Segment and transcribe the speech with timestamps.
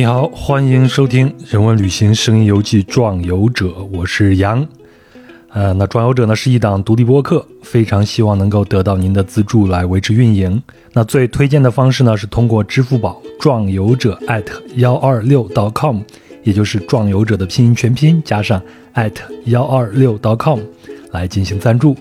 [0.00, 4.66] 你好，欢迎收听《人文旅行声音游记·壮游者》，我是杨。
[5.50, 10.62] 呃，那《壮游者》呢是一档独立播客，非常希望能够得到您的资助来维持运营。
[10.94, 14.18] 那最推荐的方式呢是通过支付宝“壮游者”@
[14.76, 16.00] 幺二六 .com，
[16.44, 18.58] 也就是“壮游者”的拼音全拼加上
[19.44, 20.60] 幺二六 .com
[21.12, 21.94] 来进行赞助。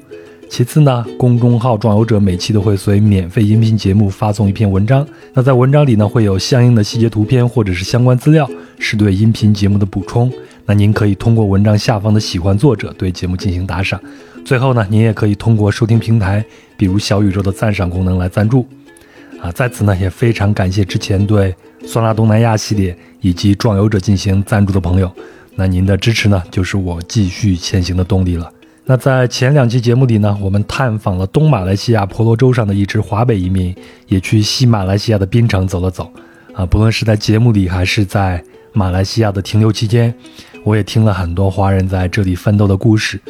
[0.49, 5.07] 其次呢，公众号“壮游者”每期都会随免费音频节目发送一篇文章。
[5.33, 8.49] 那在文章里呢，会有相应的细节图片或者是相关资料，
[8.79, 10.29] 是对音频节目的补充。
[10.65, 14.01] 那您可以通过文章下方的喜欢作者对节目进行打赏。
[14.43, 16.43] 最后呢，您也可以通过收听平台，
[16.75, 18.67] 比如小宇宙的赞赏功能来赞助。
[19.39, 25.09] 啊，在此呢，也非常感谢之前对酸辣东南亚系列以及“壮游者”进行赞助的朋友。
[25.55, 28.51] 那您的支持呢，就是我继续前行的动力了。
[28.89, 33.75] 那在前两期节目里呢，我们探访了东马来西亚婆罗洲上的一支华北移民，
[34.07, 36.11] 也去西马来西亚的槟城走了走。
[36.55, 40.11] 啊，不论是在节目里还是在马来西亚的停留期间，
[40.63, 43.21] 我也听了很多华人在这里奋斗的故事。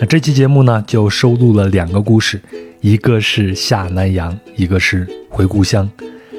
[0.00, 2.40] 那这期节目呢，就收录了两个故事，
[2.80, 5.86] 一个是下南洋，一个是回故乡。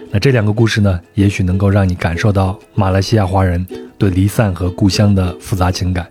[0.09, 3.63] 那这两个故事呢，也许能够让你感受到马来西亚华人
[3.99, 6.07] 对离散和故乡的复杂情感。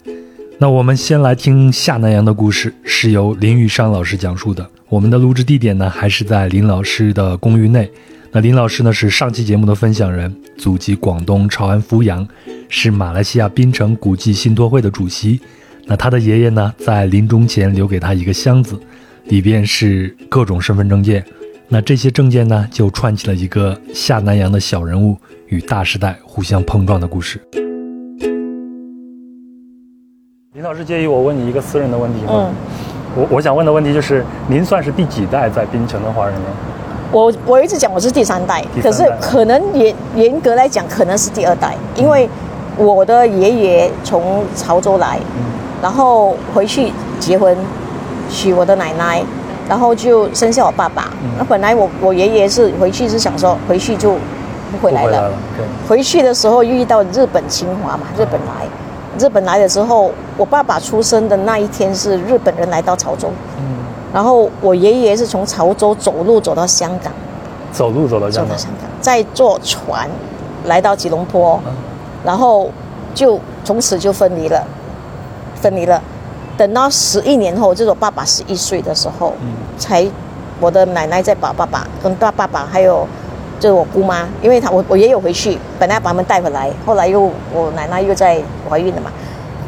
[0.57, 4.67] 那我们先来听下南洋的故事，是由林玉商老师讲述的。
[4.89, 7.91] 我们的录制地点呢，还是在林老师的公寓内。
[8.31, 12.27] 那林老师呢，是上期节目的分享人，祖籍广东潮安福阳，
[12.69, 15.41] 是马来西亚槟城古迹信托会的主席。
[15.87, 18.79] 那他的爷爷呢，在临终前留给他一个箱子，
[19.27, 21.23] 里边是各种身份证件。
[21.69, 27.41] 那这些证件呢，就串起了一个下南洋的小人物与大时代互相碰撞的故事。
[30.65, 32.33] 林老师介意我问你一个私人的问题吗？
[32.37, 32.55] 嗯，
[33.15, 36.49] 我我想问的问题就是，您算是第几代在槟城的华人呢？
[37.13, 38.83] 我我一直讲我是第三代，三代。
[38.83, 42.27] 可是可能严严格来讲可能是第二代，因为
[42.79, 45.19] 我的爷爷从潮州来，
[45.83, 47.55] 然后回去结婚，
[48.31, 49.23] 娶我的奶奶，
[49.69, 51.11] 然后就生下我爸爸。
[51.39, 54.13] 那、本来我我爷爷是回去是想说回去就
[54.73, 55.33] 不回来了，回来了，
[55.87, 58.67] 回去的时候遇到日本侵华嘛，日本来，
[59.19, 63.77] 日本来的时候，我爸爸出生的那一天是日本人来到潮州，嗯，
[64.13, 67.13] 然后我爷爷是从潮州走路走到香港，
[67.73, 68.59] 走路走到香港，
[69.01, 70.09] 再坐船
[70.65, 71.73] 来到吉隆坡，嗯。
[72.25, 72.71] 然后
[73.15, 74.67] 就从此就分离了，
[75.55, 76.03] 分离了。
[76.57, 79.53] 等到十一年后，就是我爸爸十一岁的时候，嗯。
[79.77, 80.07] 才
[80.61, 83.07] 我的奶奶再把爸爸跟大爸爸还有
[83.65, 88.39] 就是我姑妈，因为她我我也有回去，本来把他们带回来，后来又我奶奶又在
[88.69, 89.11] 怀孕了嘛，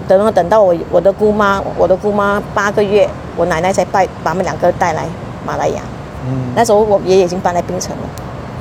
[0.06, 3.08] 等到等到我我的姑妈我的姑妈八个月，
[3.38, 5.06] 我奶奶才带把他们两个带来
[5.46, 5.80] 马来亚，
[6.28, 8.02] 嗯，那时候我爷爷已经搬来槟城了。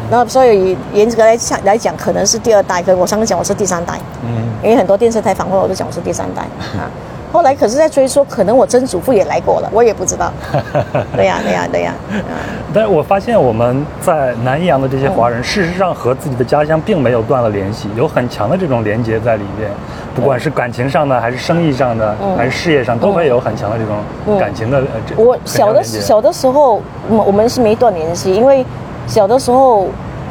[0.09, 2.81] 然后，所以严格来讲来讲，可能是第二代。
[2.81, 6.87] 可我上次讲我是第三代，嗯，因为很多电视台访问我都讲我是第三代啊。
[7.35, 10.31] 后来可是，在追说，可能我曾祖父也来过了，我也不知道。
[11.17, 11.93] 对呀，对呀，对呀。
[12.09, 12.39] 啊，
[12.73, 19.69] 但是我发现我们在南洋的这些华人，事实上和自己的家乡并没有断了联系，有很强的这种连接在里面，
[20.15, 23.97] 不管是感情上的，还是生意上的，嗯还是事业上，都会有很强的这种
[24.27, 24.81] 嗯感情的。
[25.17, 28.65] 我小的小的时候，我我们是没断联系，因为
[29.07, 29.87] 小的时候，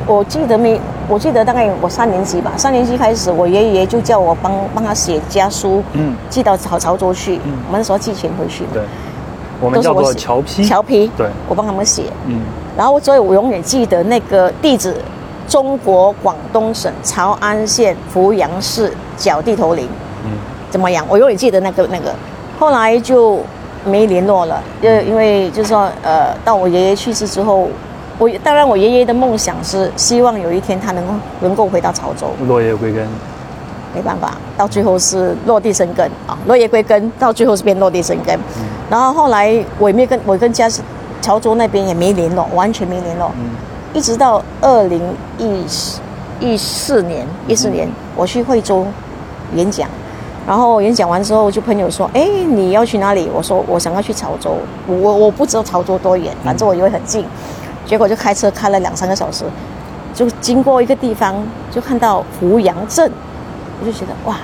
[0.06, 0.78] 我记得没，
[1.08, 6.14] 我记得大概我三年级吧，三年级开始，我爷爷就叫我帮帮他写家书，嗯。
[6.28, 7.52] 寄到潮潮州去，嗯。
[7.66, 8.64] 我们那时候寄钱回去。
[8.64, 8.82] 嘛，对，
[9.60, 12.40] 我们叫做侨批，侨批，对，我帮他们写，嗯。
[12.76, 14.94] 然后所以我永远记得那个地址，
[15.48, 19.86] 中国广东省潮安县福阳市角地头林。
[20.24, 20.32] 嗯。
[20.70, 21.06] 怎么样？
[21.08, 22.12] 我永远记得那个那个，
[22.58, 23.40] 后来就
[23.86, 27.68] 没联络了，因为因为就是说，呃，到我爷爷去世之后，
[28.18, 33.06] 我当然我爷爷的梦想是希望有一天他能够能够回到潮州，落叶归根，
[33.94, 38.38] 没办法，到最后是落地生根啊，落叶归根，到最后是变落地生根。
[38.88, 40.68] 然后后来我也没跟我跟家
[41.20, 43.50] 潮州那边也没联络，完全没联络，嗯。
[43.92, 45.00] 一直到二零
[45.38, 45.64] 一
[46.40, 48.84] 一四年一四年我去惠州
[49.54, 49.88] 演讲，
[50.46, 54.56] 然后演讲完之后，就朋友说：“哎，你要去哪里？”我说：“我想要去潮州。
[54.88, 57.24] 我”我我不知道潮州多远，反正我以为很近，
[57.86, 59.44] 结果就开车开了两三个小时，
[60.14, 61.34] 就经过一个地方，
[61.70, 63.10] 就看到福阳镇，
[63.80, 64.38] 我就觉得哇，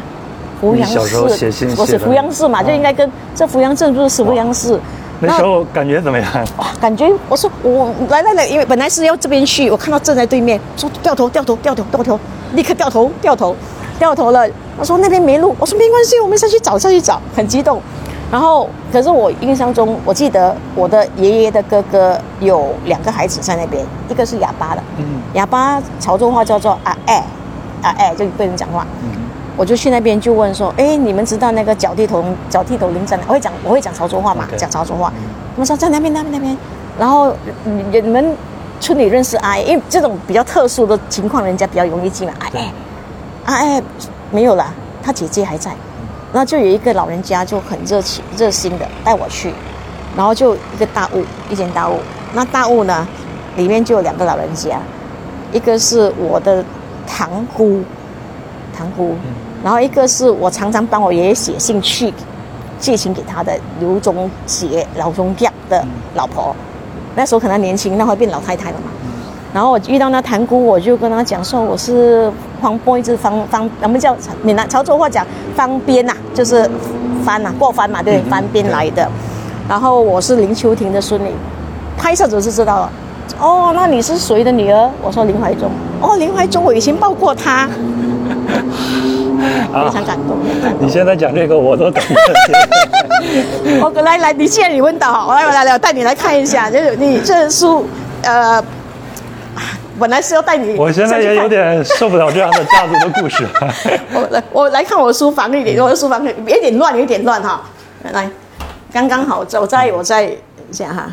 [0.60, 4.78] 福阳市，我写的是福阳市嘛，嗯就应该跟这福阳镇不是福阳市。
[5.22, 6.26] 那时候感觉怎么样？
[6.56, 12.18] 哇，感觉我说我来来来，因为本来是要这边去，我看到正在对面，说掉头掉头掉头掉头，
[12.54, 13.54] 立刻掉头掉头
[13.98, 14.48] 掉头了。
[14.78, 17.82] 我说那边没路，我说没关系，我们下去找下去找，很激动。
[18.30, 25.04] 然后，可是我印象中，我记得我的爷爷的哥哥有两个孩子在那边，一个是哑巴的，嗯
[25.34, 27.24] 哑巴潮州话叫做阿哎，
[27.82, 28.86] 啊哎，就被人讲话。
[29.56, 33.24] 我就去那边就问说，哎，你们知道那个脚地头脚地头林在哪？
[33.26, 35.12] 我会讲我会讲潮州话嘛，讲潮州话。
[35.54, 36.56] 他们说在那边那边那边。
[36.98, 37.34] 然后
[37.64, 38.36] 你们
[38.78, 42.34] 村里认识阿哎，因为这种比较特殊的情况，人家比较容易进来。
[42.54, 42.72] 哎，
[43.44, 43.82] 阿哎
[44.30, 44.72] 没有了，
[45.02, 45.72] 他姐姐还在。
[46.32, 49.52] 然后就有一个老人家就很热情热心的带我去，
[50.16, 51.96] 然后就一个大屋，一间大屋。
[52.32, 53.06] 那大屋呢，
[53.56, 54.80] 里面就有两个老人家，
[55.52, 56.64] 一个是我的
[57.06, 57.82] 堂姑，
[58.72, 59.16] 堂姑，
[59.64, 62.14] 然后一个是我常常帮我爷爷写信去
[62.78, 65.84] 借钱给他的刘忠杰老中家的
[66.14, 66.54] 老婆。
[67.16, 68.84] 那时候可能年轻，那会变老太太了嘛。
[69.52, 75.26] 然后我遇到那堂姑，我就跟她讲说我是方波，就是方方，我们叫闽南潮州话讲
[75.56, 76.68] 方边呐，就是
[77.24, 79.08] 翻呐，过翻嘛，对，翻边来的。
[79.68, 81.30] 然后我是林秋婷的孙女。
[81.96, 82.90] 拍摄者是知道了，
[83.38, 84.90] 哦，那你是谁的女儿？
[85.02, 85.70] 我说林怀忠。
[86.00, 87.68] 哦，林怀忠，我以前抱过他，
[89.68, 90.38] 非常感动。
[90.78, 92.16] 你现在讲这个，我都感动。
[93.84, 97.84] 我来来，你既然你问到，我来我来来，我带你来看一下，就是你这书，
[98.22, 98.64] 呃，
[100.00, 100.76] 本来是要带你。
[100.76, 103.46] 我现在也有点受不了这样的家族的故事。
[104.14, 107.62] 我来，我来看我书房一点，我的书房有点乱，有点乱哈。
[108.12, 108.28] 来，
[108.90, 110.34] 刚刚好，我在我在
[110.72, 111.06] 下哈。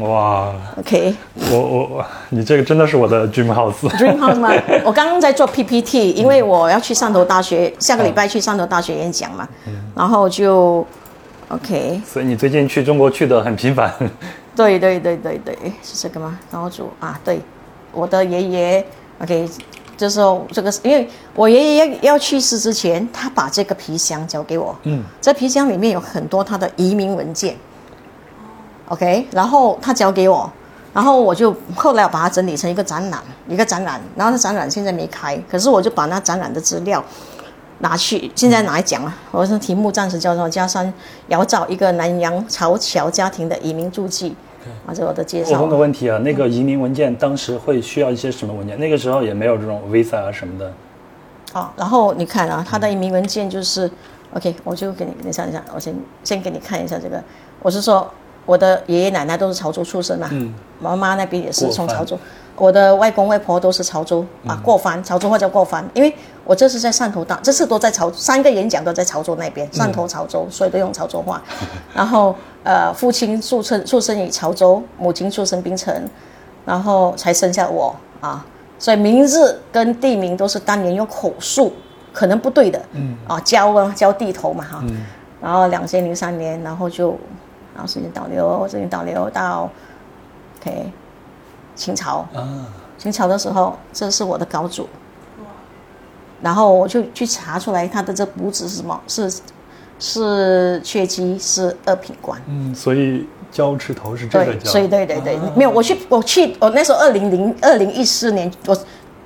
[0.00, 1.14] 哇，OK，
[1.52, 3.88] 我我我，你这个真的是我的 dream house。
[3.96, 4.50] dream house 吗？
[4.84, 10.84] 我刚刚在做 PPT，因为我要去汕头大学，下个礼拜去汕头大学演讲嘛，嗯然后就
[11.48, 12.00] OK。
[12.04, 13.92] 所以你最近去中国去的很频繁。
[14.56, 16.38] 对对对对对，是这个吗？
[16.50, 17.40] 高主啊，对，
[17.94, 18.86] 我的爷爷
[19.20, 19.48] OK，
[19.96, 20.20] 就是
[20.50, 27.56] 这个，因为我爷爷要要去世之前，他把这个皮箱交给我，嗯，这皮箱里面有很多他的移民文件。
[28.88, 30.50] OK，然后他交给我，
[30.92, 37.02] 然后我就后来我把它整理成一个展览，一个展览，然后那展览现在没开，可是我就把那展览的资料
[37.78, 39.14] 拿去，现在拿来讲了。
[39.30, 40.92] 我的题目暂时叫做《加山
[41.28, 44.30] 遥照一个南洋潮侨家庭的移民注记》，
[44.86, 45.56] 啊，这我的介绍。
[45.56, 48.78] 我问个问题啊，那个移民文件当时会需要一些什么文件？
[48.78, 50.72] 那个时候也没有这种 Visa 啊什么的。
[51.52, 53.90] 好，然后你看啊，他的移民文件就是
[54.32, 57.22] OK，我就给你，你想一下，我先先给你看一下这个，
[57.62, 58.10] 我是说。
[58.46, 60.28] 我的爷爷奶奶都是潮州出生嘛，
[60.78, 62.18] 妈妈那边也是从潮州，
[62.56, 66.14] 我的外公外婆都是潮州啊，过番，潮州话叫过番，因为
[66.44, 71.42] 我这是在汕头大，这次都在潮，三个演讲都在潮州那边，汕头潮州，所以都用潮州话。
[71.94, 75.94] 然后呃，父亲出生出生于潮州，母亲出生槟城，
[76.66, 78.44] 然后才生下我啊，
[78.78, 81.72] 所以名字跟地名都是当年用口述，
[82.12, 84.82] 可能不对的，嗯啊，交啊交地头嘛哈，
[85.40, 87.16] 然后两千零三年，然后就。
[87.76, 89.68] 然后时间倒流，时间倒流到
[90.60, 90.92] ，OK，
[91.74, 92.18] 清朝。
[92.32, 92.68] 啊。
[92.96, 94.88] 清朝的时候，这是我的高祖。
[96.40, 99.00] 然后我就去查出来，他的这补子是什么？
[99.08, 99.28] 是
[100.04, 102.38] 是血姬，是二品官。
[102.46, 104.70] 嗯，所以交赤头是这个交。
[104.70, 108.76] 所以对对对，没有我去我去我那时候二零零二零一四年，我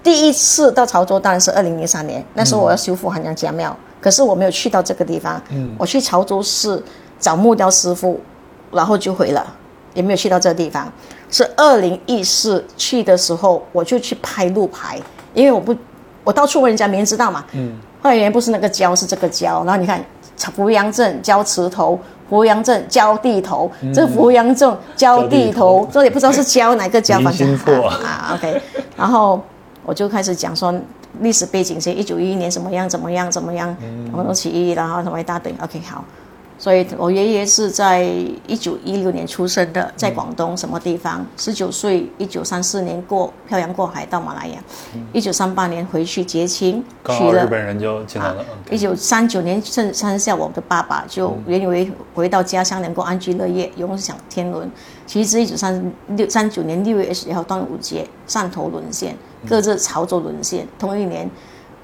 [0.02, 5.42] 第一次到潮州当然是二零零三年，那时候我要修复汉江家庙，可是我没有去到这个地方。
[5.50, 5.74] 嗯。
[5.76, 6.80] 我去潮州市
[7.18, 8.20] 找木雕师傅。
[8.70, 9.42] 然后就回了，
[9.94, 10.92] 也没有去到这个地方。
[11.30, 15.00] 是二零一四去的时候，我就去拍路牌，
[15.32, 15.74] 因为我不，
[16.22, 17.42] 我到处问人家，没人知道嘛。
[17.52, 17.78] 嗯。
[18.02, 19.64] 后来原来不是那个胶，是这个胶。
[19.64, 20.04] 然后你看，
[20.54, 27.58] 福阳镇交池头，扶阳镇交地头，这扶阳镇交地头，这里不知道是交哪个交，反正
[28.02, 28.32] 啊。
[28.34, 28.60] OK。
[28.96, 29.40] 然后
[29.84, 30.74] 我就开始讲说
[31.20, 33.76] 历史背景，是一九一一年怎么样怎么样怎么样，
[34.14, 35.52] 然后起义，然后什么一大堆。
[35.62, 36.04] OK，好。
[36.58, 38.02] 所以，我爷爷是在
[38.48, 41.24] 一九一六年出生的，在广东什么地方？
[41.36, 44.60] 十九岁，一九三四年过漂洋过海到马来亚，
[45.12, 48.44] 一九三八年回去结亲，去了日本人就进来了。
[48.72, 54.68] 一九三九年生生下我的爸爸，就原以为回到家乡能够安居乐业，永享天伦。
[55.06, 59.16] 其实一九三六三九年六月二十一号端午节，汕头沦陷，
[59.48, 60.66] 各自潮州沦陷。
[60.76, 61.30] 同一年，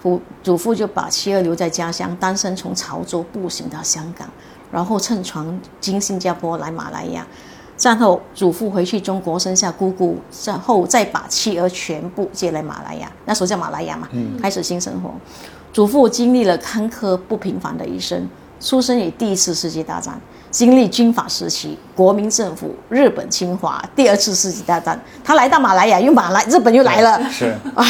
[0.01, 4.29] 父祖父就把妻儿留在家乡，单身从潮州步行到香港。
[4.75, 5.47] 然后乘船
[5.81, 7.25] 经新加坡来马来亚，
[7.77, 14.09] 战后祖父回去中国生下姑姑，战后再把妻儿全部接来马来亚，那时候叫马来亚嘛，
[14.43, 15.15] 开始新生活。
[15.73, 18.29] 祖父经历了坎坷不平凡的一生，
[18.59, 27.85] 出生于第一次世界大战，经历军阀时期、国民政府、日本侵华、第二次世界大战，他来到马来亚，又马来日本又来了，是 啊，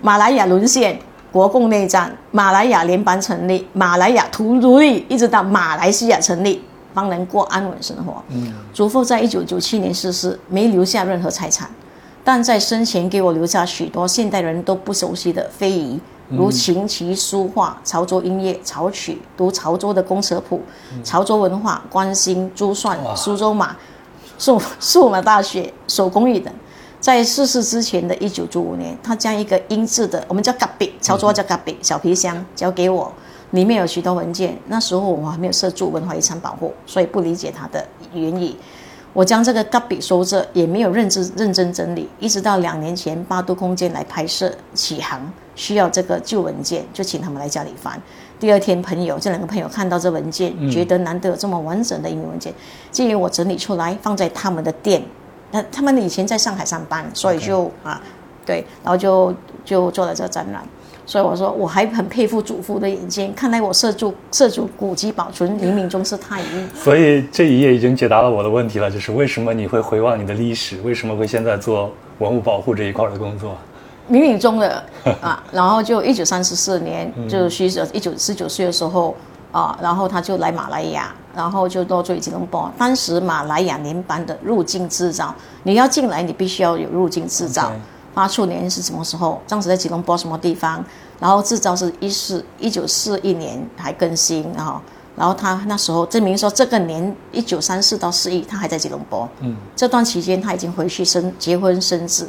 [0.00, 0.98] 马来亚沦陷。
[1.32, 6.62] 国共内战，马来亚联邦成立，马来亚图独立，一直到马来西亚成立，
[6.92, 8.22] 方能过安稳生活。
[8.28, 11.70] 嗯，祖父在一九九七年逝世，没留下任何财产，
[12.22, 15.98] 但在生前给我留下许多现代人都不熟悉的非遗、
[16.28, 20.60] 如琴棋书画、潮州音乐、潮曲，读潮州的公车谱、
[21.02, 23.74] 潮州文化、关心珠算、苏州马、
[24.38, 26.52] 数数码大学、手工艺等。
[27.02, 33.12] 在逝世之前的一九九五年，他将一个英制的，我们叫嘎比，潮州话叫嘎比小皮箱交给我，
[33.50, 34.56] 里面有许多文件。
[34.68, 38.56] 那时候我还没有涉足文化遗产保护，所以不理解它的原意。
[39.12, 45.20] 我将这个嘎比收着，也没有认真认真整理，一直到两年前八度空间来拍摄启航，
[45.56, 48.00] 需要这个旧文件，就请他们来家里翻。
[48.38, 52.54] 第二天，朋友这两个朋友看到这文件，觉得难得有这么完整的英文文件，
[52.92, 55.02] 建议我整理出来放在他们的店。
[55.52, 58.02] 那他们以前在上海上班，所以就啊，
[58.44, 59.32] 对，然后就
[59.64, 60.64] 就做了这个展览。
[61.04, 66.44] 所以我说我还很佩服祖父的眼睛，看来我涉足涉足古籍保存冥冥中是太医。
[66.74, 73.56] 所以这一页已经解答了我的问题了，就是为什么你会回望你的历史，为什么会现在做文物保护这一块的工作？
[74.10, 74.82] 冥冥中的
[75.20, 79.14] 啊，然后就一九三十四年，就徐者一九十九岁的时候
[79.52, 82.68] 啊，然后他就来马来亚，然后就到做吉隆坡。
[82.76, 85.32] 当时马来亚联邦的入境制造，
[85.62, 87.70] 你要进来，你必须要有入境制造。
[88.14, 89.40] 发出年是什么时候？
[89.48, 90.84] 当时在吉隆坡什么地方？
[91.18, 94.78] 然后制造是一四一九四一年还更新，然后
[95.16, 102.28] 然后他那时候证明说这个年一九三四到四一他还在吉隆坡，嗯，这段期间他已经回去生结婚生子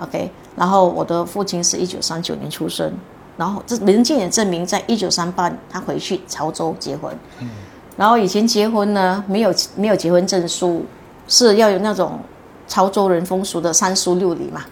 [0.00, 2.92] ，OK，然后我的父亲是一九三九年出生，
[3.40, 7.48] 然后这文件也证明在一九三八他回去潮州结婚，嗯，
[7.96, 10.84] 然后以前结婚呢没有没有结婚证书，
[11.26, 12.18] 是要有那种。
[12.70, 14.62] 潮州人风俗的三书六礼嘛，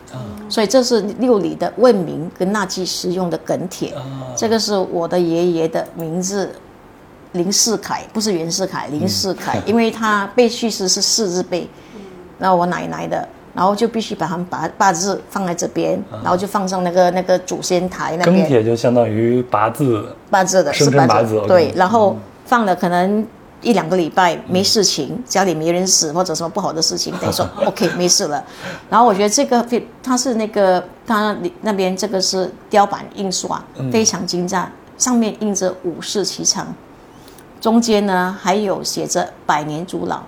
[0.48, 3.92] 所以这是六礼的问名跟纳祭时用的梗帖。
[4.36, 6.48] 这个是我的爷爷的名字
[7.32, 11.68] 林世凯，不是袁世凯，林世凯， 因为他被去世是四字辈。
[12.38, 18.44] 那我奶奶的，然后就必须把他们八八字放在这边，然后就放上那个那个祖先台那边。
[18.44, 21.42] 庚帖就相当于八字，八字的生辰八字。
[21.46, 23.26] 对，然后放了可能。
[23.60, 28.40] 一两个礼拜没事情，家里没人死或者什么不好的事情， 等于说 OK 没事了。
[28.88, 36.72] 然后我觉得这个非它是那个它那边这个是雕版印刷，非常精湛，上面印着五世其长，
[37.60, 40.20] 中间呢还有写着百年祖老，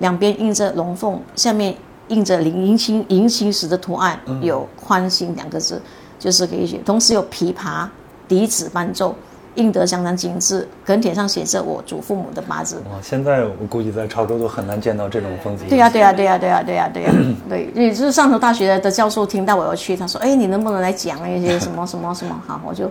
[0.00, 1.76] 两边印着龙凤，下面
[2.12, 5.80] 印着迎亲迎亲时的图案，有欢欣两个字，
[6.18, 7.88] 就是可以写，同时有琵琶
[8.28, 9.14] 笛子伴奏。
[9.56, 12.76] 印得相当精致，梗帖上写着我祖父母的八字。
[12.90, 15.68] 哇，现在我估计在潮州都很难见到这种风景。
[15.68, 17.12] 对呀，对呀，对呀，对呀，对呀，对呀，
[17.50, 17.70] 对。
[17.74, 22.90] 也就是上头大学的教授听到我要去，他说：“哎，你能不能来讲一些什么什么什么？”好，我就。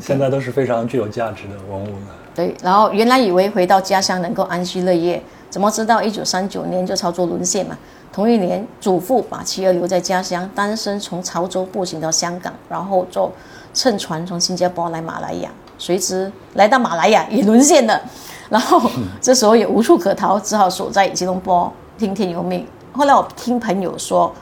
[0.00, 2.06] 现在都是非常具有价值的文物了。
[2.34, 7.78] 对，然后原来以为回到家乡能够安居乐业，怎么知道一九三九年就潮州沦陷嘛？
[8.12, 13.32] 同一年，祖父把妻儿留在家乡，单身从潮州步行到香港，然后坐
[13.72, 15.50] 乘船从新加坡来马来亚。
[15.78, 18.00] 随之来到马来亚也沦陷了，
[18.48, 18.88] 然后
[19.20, 22.64] 这时候也无处可逃，只好守在吉隆坡听天由命。
[22.92, 24.32] 后来我听朋友说，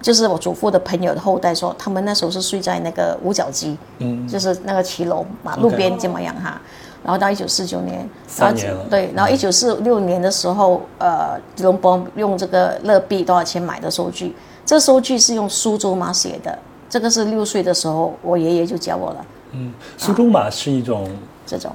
[0.00, 6.60] 就是我祖父的朋友的后代说，他们那时候是睡在那个五角鸡，嗯，就是那个骑楼马路边这么样哈。
[7.04, 14.34] 然后到一九四九年，三年了，对，然后一九四六年的时候，呃，吉隆坡用这个乐币多少钱买的收据？
[14.66, 16.58] 这收据是用苏州码写的，
[16.90, 19.26] 这个是六岁的时候我爷爷就教我了。
[19.52, 21.08] 嗯，苏州码是一种
[21.46, 21.72] 这种，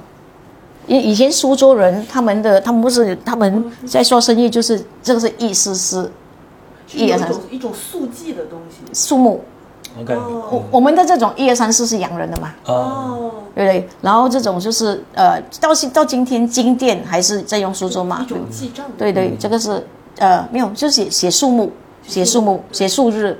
[0.86, 6.12] 以以前苏州人他们的他们不是他们在做生意，就是这个是一丝丝，
[6.92, 9.42] 一二三一种速记的东西，树木。
[10.00, 12.54] OK，我我们的这种一二三四是洋人的嘛？
[12.66, 13.88] 哦，对不对？
[14.02, 18.86] 然后这种就是呃，到现到今天金店还是在用苏州码，一种记账。
[18.98, 19.86] 对对，这个是
[20.18, 21.72] 呃没有，就写写数目，
[22.02, 23.38] 写数目，写数日。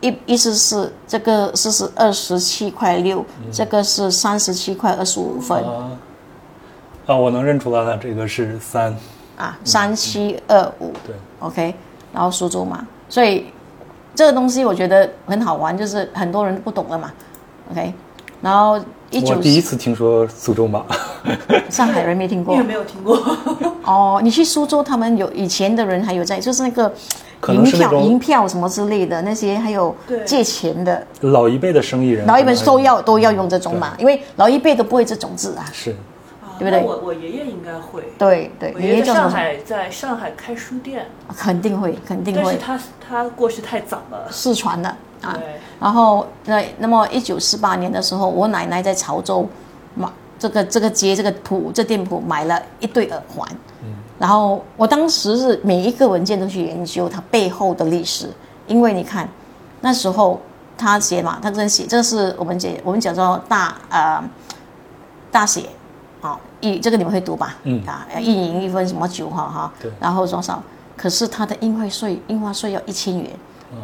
[0.00, 5.64] 意意思是这个是是二十七块六，这个是三十七块二十五分。
[7.06, 8.94] 啊，我能认出来了，这个是三。
[9.38, 10.92] 啊，三七二五。
[11.06, 11.74] 对，OK，
[12.12, 13.46] 然后苏州嘛，所以
[14.14, 17.12] 这个东西我觉得很好玩，就是很多人不懂了嘛。
[17.70, 17.92] OK，
[18.40, 18.78] 然后
[19.10, 19.34] 一九。
[19.34, 20.84] 我第一次听说苏州马。
[21.70, 22.54] 上海人没听过。
[22.54, 23.18] 你有没有听过？
[23.84, 26.92] 哦，你去苏州，他们有以前的人还有在，就是那个。
[27.48, 29.94] 银票、银票什么之类的那些，还有
[30.24, 31.06] 借钱的。
[31.20, 35.66] 老一辈的生意人，老一辈都要都要用这种嘛，因为老一辈都不会这种字啊。
[35.70, 35.94] 是，
[36.58, 36.82] 对不对？
[36.82, 38.02] 我我爷爷应该会。
[38.18, 41.06] 对对，爷爷在上海，在上海开书店。
[41.36, 42.42] 肯定会，肯定会。
[42.42, 45.38] 但是他他过世太早了，失传了啊。
[45.80, 49.48] 然后那那么一九四八年的时候，我奶奶在潮州
[49.94, 50.08] 买
[50.38, 53.48] 这个这个街这个铺这店铺买了一对耳环。
[54.16, 58.30] 然后我当时是每一个文件都去研究它背后的历史，
[58.68, 59.28] 因为你看，
[59.80, 60.40] 那时候
[60.78, 64.22] 他写嘛，他这写，这个是我们写，我们讲做大呃
[65.32, 65.66] 大写，啊，
[66.60, 67.56] 一这个你们会读吧？
[67.64, 67.84] 嗯。
[67.86, 69.72] 啊，一银一分什么九哈哈。
[69.80, 70.62] 对，然后多少？
[70.96, 73.30] 可是他的印花税，印花税要一千元，
[73.72, 73.76] 哦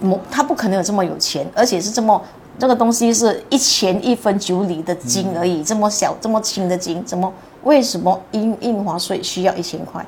[0.00, 2.20] 某他不可能有这么有钱，而且是这么
[2.58, 10.04] 这个东西是一钱一分九厘的金而已，这么小这么轻的金，怎么为什么印印花税需要一千块？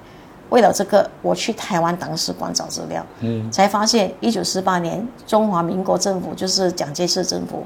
[0.48, 7.64] 为了这个，我去台湾党史馆找资料，嗯，才发现一九四八年中华民国政府就是蒋介石政府，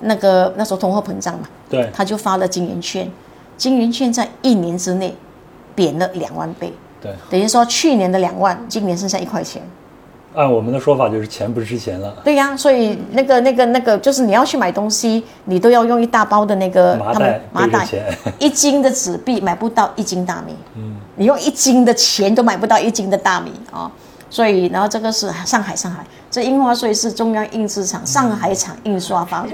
[0.00, 3.10] 那个那时候通货膨胀嘛，对，他就发了金圆券，
[3.58, 5.14] 金圆券在一年之内
[5.74, 6.72] 贬了两万倍，
[7.02, 9.60] 对，等于说去年的两万，今年剩下一块钱。
[10.34, 17.86] 按我们的说法就是钱不值钱了，对呀、所以那个、那个、那个，就是你要去买东西，你都要用一大包的那个麻袋麻袋，
[18.38, 23.90] 一斤的纸币买不到一斤大米，嗯，你用一斤的钱都买不到一斤的大米啊、
[24.30, 29.48] 所以，然后这个是上海，上海这印花税是中央印制厂上海厂印刷方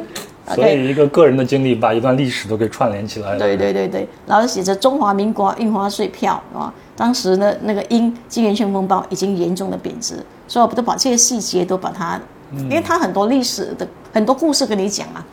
[0.47, 3.89] 所以一个个人的经历把一段历史都给串联起来了，对对对。
[3.89, 12.21] 对，然后写着中华民国印花税票啊，当时呢那个因金圆券风暴已经严重的贬值，所以我都把这些细节都把它，
[12.53, 15.25] 因为它很多历史的很多故事跟你讲嘛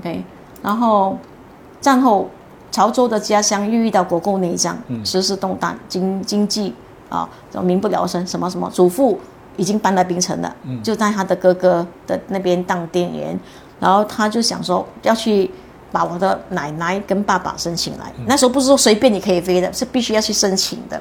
[0.00, 0.24] ，OK，
[0.62, 1.18] 然后
[1.80, 2.30] 战后
[2.70, 6.74] 潮州的家乡又遇到国共内战，时事动荡，经经济
[7.10, 9.20] 啊，就民不聊生，什么什么，祖父
[9.56, 13.38] 已经搬来槟城了，就在他的哥哥的那边当店员，
[13.78, 15.50] 然后他就想说要去
[15.92, 21.00] 把我的奶奶跟爸爸申请来，那时候不是说随便你可以飞的，是必须要去申请的。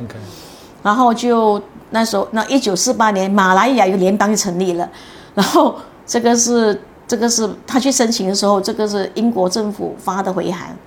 [0.83, 4.87] 然后就那时候，那一九四八年，马来亚有联邦就成立了，
[5.33, 10.77] 然后这个是这个是他去申请的时候，这个是英国政府发的回函，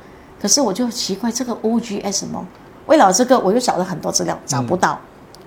[0.41, 2.47] 可是我就奇怪这个 OGS 什么，
[2.87, 4.99] 为了这个我又找了很多资料，找不到。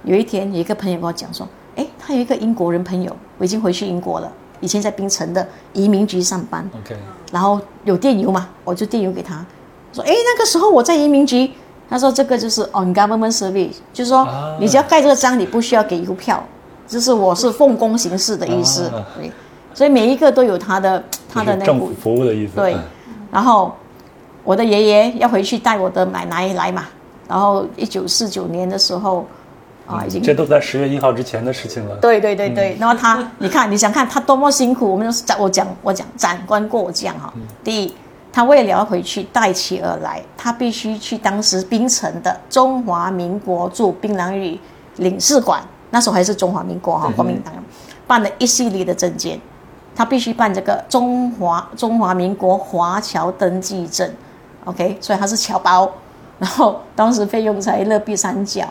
[0.03, 6.95] 有一天有一个朋友跟我讲说，诶，他有一个英国人朋友，我已经回去英国了，以前在槟城的移民局上班，OK，
[7.32, 9.45] 然后有电邮嘛，我就电邮给他，
[9.91, 11.52] 说，诶，那个时候我在移民局，
[11.89, 16.41] 他说这个就是 on government service，就是说啊你只要盖这个章，你不需要给邮票，
[16.88, 19.06] 就是我是奉公行事的意思，啊。
[19.17, 19.32] 对，
[19.74, 22.78] 所以每一个都有他的他的那政府服务的意思，对，
[23.32, 23.74] 然后
[24.43, 26.86] 我的爷爷要回去带我的奶奶来嘛，
[27.28, 29.26] 然后一九四九年的时候
[29.91, 34.89] 啊，已经这都在十月一号之前的事情了，对对对对，然后他， 你看，你想看他多么辛苦。
[34.89, 37.32] 我们就是我讲我讲斩官过将哈。
[37.63, 37.95] 第一，
[38.32, 44.58] 他为了要回去带旗而来，他必须去当时槟城的中华民国驻槟榔屿
[44.97, 47.54] 领事馆，那时候还是中华民国哈，国民党
[48.08, 49.39] 办了一系列的证件，
[49.95, 54.10] 他必须办这个中华中华民国华侨登记证
[54.65, 55.89] ，OK，所以他是侨胞，
[56.39, 58.65] 然后当时费用才勒币三角。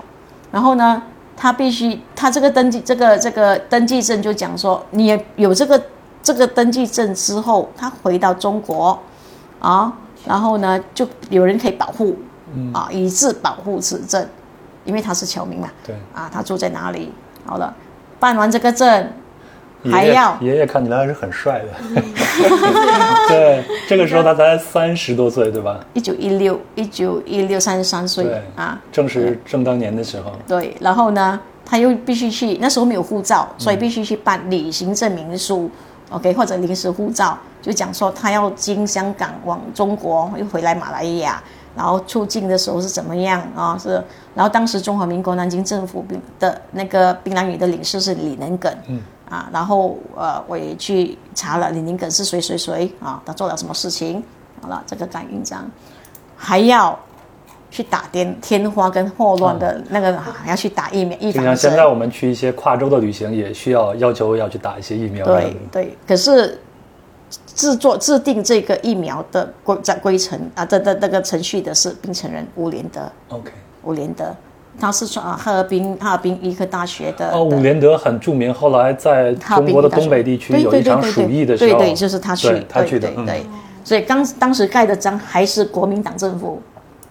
[0.51, 1.03] 然后呢，
[1.37, 5.83] 他必须他这个登记这个这个登记证就讲说，你有这个
[6.23, 8.99] 这个登记证之后，他回到中国
[9.61, 9.93] 啊，
[10.27, 12.17] 然后呢就有人可以保护
[12.75, 14.27] 啊，以致保护此证，
[14.85, 17.13] 因为他是侨民嘛，对，啊，他住在哪里？
[17.47, 17.73] 好了，
[18.19, 19.13] 办完这个证，
[19.85, 20.37] 还爷爷要。
[20.41, 22.03] 爷爷看起来还是很帅的，
[23.29, 25.79] 对，这个时候他才三十多岁，对吧？
[25.95, 35.71] 一九一六一九一六三十三岁对啊，正是正当年的时候，对，然后呢，他又必须去，那时候没有护照，所以必须去办旅行证明书、
[36.11, 41.43] o k 或者临时护照，就讲说他要经香港往中国，又回来马来亚，
[41.77, 43.79] 然后出境的时候是怎么样啊？
[43.81, 44.03] 是，
[44.35, 46.05] 然后当时中华民国南京政府
[46.39, 54.23] 的那个槟榔屿的领事是李能耿，嗯，啊，然后呃，我也去查了李宁耿是谁谁谁啊，他做了什么事情，
[54.61, 55.71] 好了，这个感应章，
[56.37, 56.99] 还要。
[57.73, 61.45] 去打天天花跟霍乱的那个，还要去打疫苗预就防针。
[61.45, 65.25] 像现在我们去一些跨州的旅行，也需要要求要去打一些疫苗。
[65.25, 66.61] 对对，可是
[67.55, 73.53] 制作制定这个疫苗的规在规程啊这这这个程序的是槟城人吴连德，，OK。
[73.85, 74.35] 吴连德，
[74.79, 77.31] 他是从啊哈尔滨哈尔滨医科大学的。
[77.33, 83.27] 哦，伍连德很著名，后来在中国的东北地区对有一场鼠疫的时候，对对，就是他去，他去的，嗯。
[83.27, 83.45] 对。
[83.83, 86.61] 所以当当时盖的章还是国民党政府，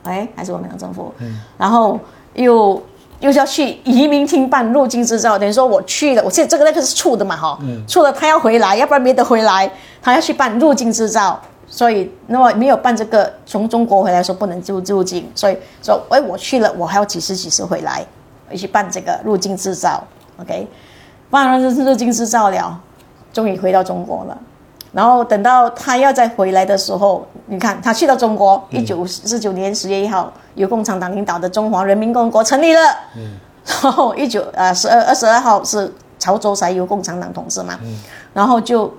[0.04, 1.39] 哎，还是国民党政府，嗯。
[1.58, 2.00] 然后
[2.36, 2.82] 又
[3.19, 7.84] 又要去移民厅办入境执照，等于说我去了，我现在这个那个是处的嘛哈，嗯。
[7.88, 9.69] 处了他要回来，要不然没得回来，
[10.02, 11.39] 他要去办入境执照。
[11.70, 18.06] 所以，那么没有办这个，从中国回来说不能入入境，所以说，哎，我去了，我还要几时几时回来，
[18.50, 20.04] 我去办这个入境制造
[20.42, 20.68] ，OK，
[21.30, 22.80] 办完入入境制造了，
[23.32, 24.38] 终于回到中国了。
[24.92, 32.82] 然后等到他要再回来的时候，你看他去到中国，一九四九年十月一号，由共产党领导的中华人民共和国成立了。
[33.84, 37.78] 然后一九呃十二二十二号是潮州才由共产党统治嘛，
[38.34, 38.92] 然后就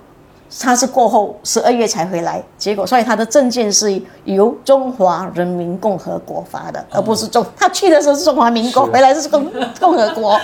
[0.59, 9.47] 他是过后十二月才回来，结果所以他的证件是由中华人民共和国发的，而不是中他去的时候是中华民国，回来是共
[9.79, 10.33] 共和国。
[10.33, 10.41] 回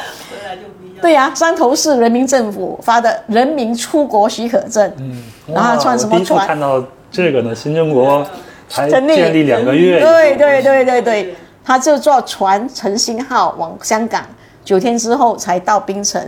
[0.47, 1.03] 来就不一样。
[1.03, 8.25] 对呀、山头市人民政府发的人民出国许可证，嗯，然后穿什么船看到这个呢，新中国
[8.69, 14.25] 才建立两个月，对对对对对，他就坐船诚心号往香港，
[14.64, 16.23] 九天之后才到槟城。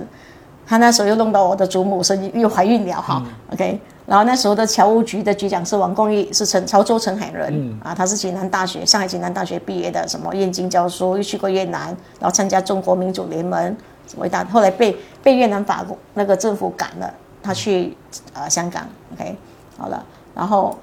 [0.68, 11.86] 他那时候又弄到我的祖母生又怀孕了哈、o k 然后那时候的侨务局的局长是王光义，是陈潮州陈海人、啊，他是济南大学上海济南大学毕业的，什么燕京教书，又去过越南，
[12.20, 13.76] 然后参加中国民主联盟，
[14.18, 17.96] 伟大，后来被被越南法国那个政府赶了，他去
[18.34, 19.36] 呃香港，OK，
[19.78, 20.04] 好了，
[20.34, 20.76] 然后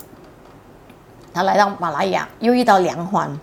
[1.31, 3.39] 他来到马来亚，又遇到粮荒，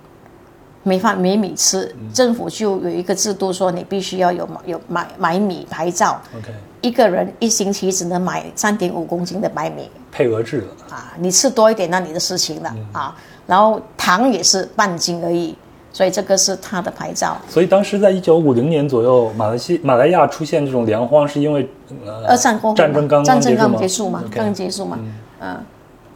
[0.83, 9.89] 没饭没米吃，政府就有一个制度说你必须要有有买买米牌照，，OK，一个人一星期只能买三点五公斤的白米。
[10.11, 13.17] 配额制了，啊，你吃多一点那你的事情了、啊，
[13.47, 15.57] 然后糖也是半斤而已，
[15.91, 17.37] 所以这个是他的牌照。
[17.49, 21.67] 所以当时在一九五零年左右，马来西马来亚出现这种粮荒，是因为
[22.05, 24.99] 呃二战过后，战争刚战争刚刚结结束嘛刚刚结束嘛，
[25.41, 25.65] 嗯，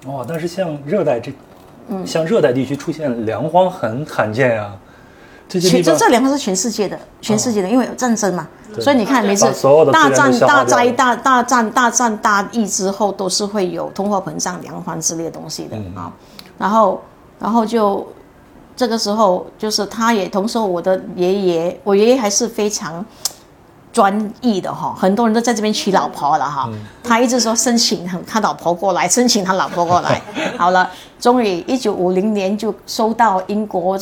[0.07, 1.33] 哦，但是像热带这，
[2.05, 4.73] 像热带地区出现粮荒很罕见呀、
[5.49, 8.47] 这些这这两个是全世界的，全世界的，因为有战争嘛，
[8.81, 9.45] 所以你看每次
[9.93, 16.13] 大战、大灾、大大战、大战、大疫之后，都是会有通货膨胀、粮荒之类的东西的啊。
[16.59, 17.03] 然后，
[17.39, 18.07] 然后就
[18.75, 23.05] 这个时候，就是他也同时，我的爷爷，我爷爷还是非常。
[23.97, 26.69] 专一的哈，很多人都在这边娶老婆了哈。
[27.03, 30.21] 他一直说申请他老婆过来，申请他老婆过来。
[30.59, 33.99] 好了，终于一九五零年就收到英国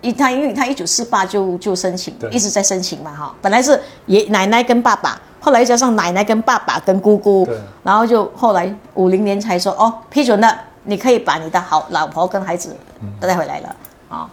[0.00, 3.32] 一他因为他一九四八就就申请，一直在申请嘛哈。
[3.40, 7.46] 本来是爷奶奶跟爸爸，后来加上奶奶跟爸爸跟姑姑，
[7.84, 12.76] 然后就后来五零年才说哦批准了，你可以把你的好老婆跟孩子
[13.20, 13.76] 都带回来了
[14.08, 14.28] 啊。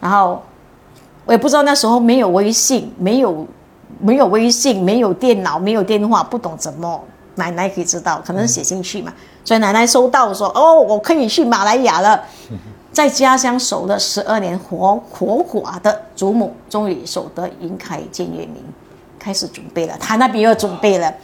[0.00, 0.42] 然后
[1.24, 3.46] 我也不知道那时候没有微信，没有
[3.98, 7.02] 没有微信，没有电脑，没有电话，不懂怎么
[7.34, 9.12] 奶奶可以知道，可能是写信去嘛。
[9.44, 12.22] 所以奶奶收到说哦，我可以去马来亚了。
[12.92, 18.56] 在家乡守了十二年活活寡的祖母，终于守得云开见月明，
[19.18, 19.94] 开始准备了。
[20.00, 21.14] 他那边又准备了，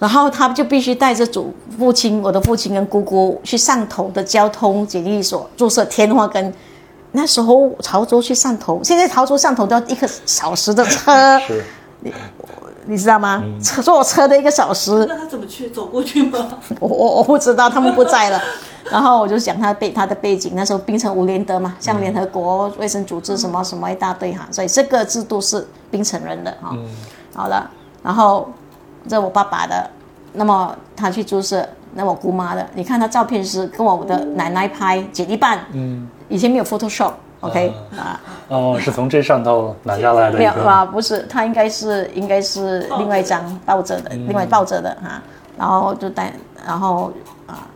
[0.00, 6.52] 然后他就必须带着祖父亲、我的父亲跟姑姑去汕头的交通检疫所注射天花跟。
[7.12, 11.64] 那时候潮州去汕头，现在潮州汕头都要一个小时的车， 是
[12.00, 12.12] 你
[12.86, 13.42] 你知道吗？
[13.62, 16.48] 车坐车的一个小时，那他怎么去走过去吗？
[16.80, 18.40] 我我我不知道，他们不在了。
[18.90, 26.74] 然后我就讲他背他的背景，那时候槟城无联德嘛，像联合国卫生组织什么什么一大堆哈，所以这个制度是槟城人的哈。
[27.34, 27.70] 好了，
[28.02, 28.50] 然后
[29.06, 29.90] 这我爸爸的，
[30.32, 36.64] 那么他去注射，那我姑妈的，你看他照片是跟我的奶奶拍姐弟半，嗯，以前没有
[37.40, 38.20] Photoshop，OK 啊。
[38.48, 45.20] 哦，是从这上头拿下来的没有，啊，不是，他应该是应该是另外一张抱着的，另外抱着的哈，
[45.56, 46.32] 然后就带，
[46.66, 47.12] 然后
[47.46, 47.66] 啊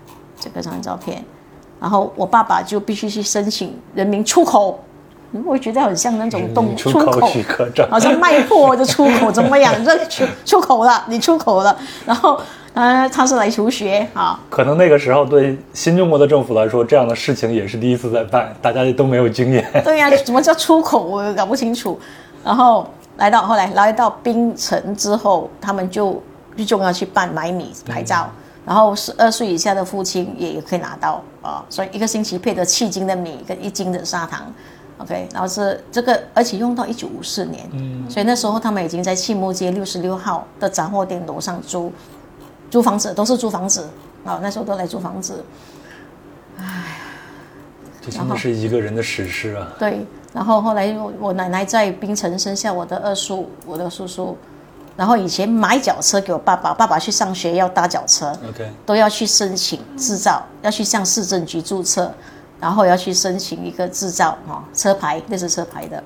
[0.41, 1.23] 这个张照片，
[1.81, 4.83] 然后我爸爸就必须去申请人民出口，
[5.33, 7.87] 嗯我觉得很像那种动出口许可证。
[7.91, 9.75] 好像卖货的出口怎么样？
[9.85, 12.41] 这出出口了，你出口了，然后
[12.75, 19.65] 呃他是来求学啊，可能那个时候对新中国的政府来说，这样的事情也是第一次在办，大家都没有经验。
[19.85, 21.03] 对呀、什么叫出口？
[21.03, 21.99] 我搞不清楚。
[22.43, 26.23] 然后来到后来来到槟城之后，他们就
[26.57, 28.29] 最重要去办买米牌照，
[28.65, 34.53] 然后十二岁以下的父亲也可以拿到啊、所以一个星期配得七斤的米跟一斤的砂糖。
[34.99, 41.93] OK，然后是这个，而且用到一九五四年，嗯，所以那时候他们已经在庆木街六十六号的杂货店楼上租
[42.73, 43.87] 租房子，都是租房子
[44.25, 45.45] 啊、那时候都来租房子，
[48.01, 49.69] 这真的是一个人的史诗啊！
[49.79, 54.39] 对，然后后来我我奶奶在槟城生下我的二叔，我的叔叔，
[54.97, 62.11] 然后以前买脚车给我爸爸，爸爸去上学要搭脚车，OK，都要去申请制造，要去向市政局注册，
[62.59, 66.03] 然后要去申请一个制造哈、哦、车牌，那是车牌的。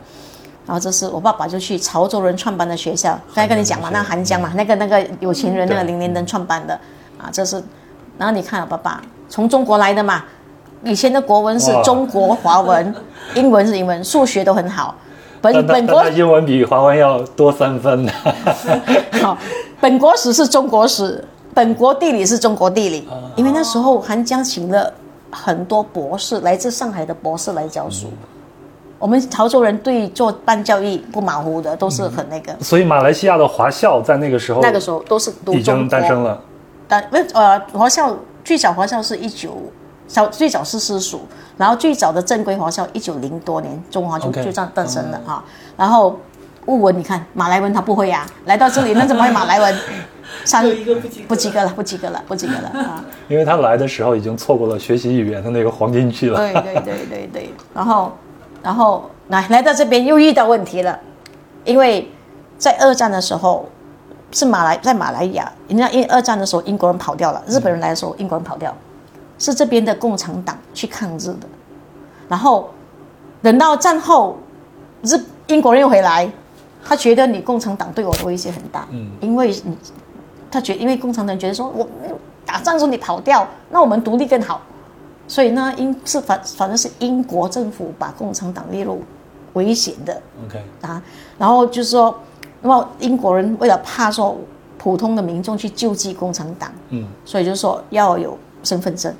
[0.67, 6.75] 然后这是我爸爸就去潮州人创办的学校，刚才跟你讲嘛，那韩江嘛，那个那个有钱人那个对林连登创办的
[7.17, 7.63] 啊，这是，
[8.19, 10.25] 然后你看我，爸爸从中国来的嘛，
[10.83, 12.95] 以前的国文是中国华文，
[13.37, 14.95] 英文是英文，数学都很好，
[15.41, 18.05] 本但本国英文比华文要多三分。
[18.05, 18.13] 呢。
[19.23, 19.39] 好，
[19.81, 21.25] 本国史是中国史，
[21.55, 23.15] 本国地理是中国地理，啊。
[23.37, 24.93] 因为那时候韩江请了
[25.31, 28.09] 很多博士，来自上海的博士来教书。
[28.99, 32.55] 我们潮州人对做办教育不马虎的，都是很那个。
[32.61, 36.41] 所以马来西亚的华校在那个时候那个时候都是读已经诞生了。
[36.89, 39.57] 但不呃，华校最早华校是一九，
[40.09, 41.19] 小最早是私塾，
[41.57, 45.45] 然后最早的正规华校一九零多年中华就就这样诞生了哈。
[45.77, 46.19] 然后
[46.67, 49.75] 物文你看马来文他不会呀、来到这里那怎么会马来文？
[50.45, 53.05] 三有一个不及格不及格了，不及格了，不及格了啊！
[53.29, 56.37] 因为他来的时候已经错过了学习语言的那个黄金期了。
[56.37, 58.13] 对对对对对，然后
[58.67, 60.99] 然后来来到这边又遇到问题了，
[61.65, 62.11] 因为
[62.59, 63.65] 在二战的时候
[64.33, 68.75] 是马来在马来亚，人家因为二战的时候英国人跑掉了，日本人来的时候英国人跑掉，
[69.39, 71.47] 是这边的共产党去抗日的，
[72.29, 72.69] 然后
[73.41, 74.37] 等到战后
[75.03, 76.29] 日英国人又回来，
[76.85, 79.13] 他觉得你共产党对我的威胁很大，嗯。
[79.21, 79.79] 因为你
[80.51, 81.87] 他觉因为共产党觉得说我
[82.45, 84.61] 打仗的时候你跑掉，那我们独立更好。
[85.29, 89.03] 所以呢，英是反反正是英国政府把共产党列入
[89.55, 90.21] 危险的。
[90.47, 91.03] OK，啊，
[91.39, 92.17] 然后就是说，
[92.63, 94.39] 那么英国人为了怕说
[94.79, 97.07] 普通的民众去救济共产党，嗯。
[97.25, 99.13] 所以就说要有身份证。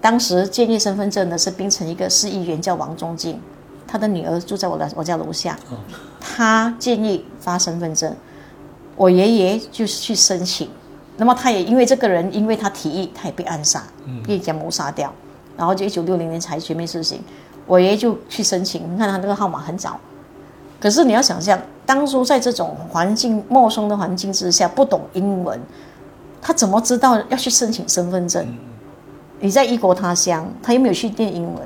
[0.00, 3.40] 当时建议身份证的是槟城一个市议员叫王忠进，
[3.86, 5.58] 他的女儿住在我的我家楼下，
[6.20, 8.14] 他建议发身份证，
[8.96, 10.70] 我爷爷就是去申请，
[11.18, 13.82] 那么他也因为这个人，因为他提议，他也被暗杀，
[14.24, 15.12] 被人家谋杀掉，
[15.56, 17.20] 然后就一九六零年才全面实行，
[17.66, 19.98] 我爷爷就去申请，你看他那个号码很早，
[20.80, 25.60] 可是你要想象，当初在这种环境陌生的环境之下，不懂英文，
[26.40, 28.46] 他怎么知道要去申请身份证？
[29.40, 31.62] 你在异国他乡，他又没有去念英文，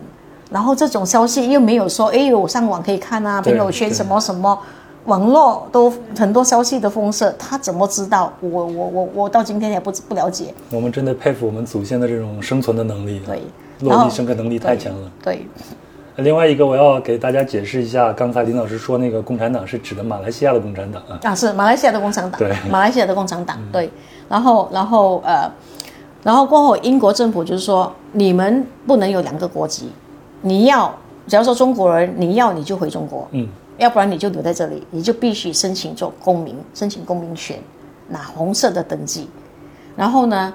[0.50, 4.58] 然后这种消息又没有说，哎呦，我上网可以看啊，朋友圈什么什么，
[5.04, 8.32] 网络都很多消息的丰盛，他怎么知道？
[8.40, 10.54] 我我我我到今天也不不了解。
[10.70, 13.42] 我们真的佩服我们祖先的这种生存的能力，对，
[13.80, 15.10] 落地生根能力太强了。
[15.22, 15.46] 对，
[16.16, 21.18] 另外一个，我要给大家解释一下，刚才林老师说那个共产党是指的马来西亚的共产党啊。
[21.22, 23.90] 啊，是马来西亚的共产党，对马来西亚的共产党，对，
[24.28, 25.50] 然后然后呃，
[26.22, 29.90] 然后过后英国政府就是说，你们不能有两个国籍，
[30.42, 30.94] 你要
[31.26, 37.58] 假如说中国人，你要你就回中国，嗯，要不然你就留在这里，你就必须申请做公民，申请公民权，
[38.08, 39.28] 拿红色的登记，
[39.96, 40.52] 然后呢，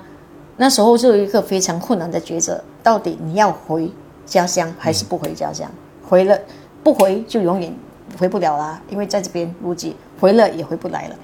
[0.58, 3.92] 那时候就有一个非常困难的抉择，到底你要回
[4.26, 5.70] 家乡还是不回家乡？
[6.08, 6.38] 回了
[6.84, 7.74] 不回就永远
[8.18, 11.16] 回不了啦，因为在这边估计回了也回不来了。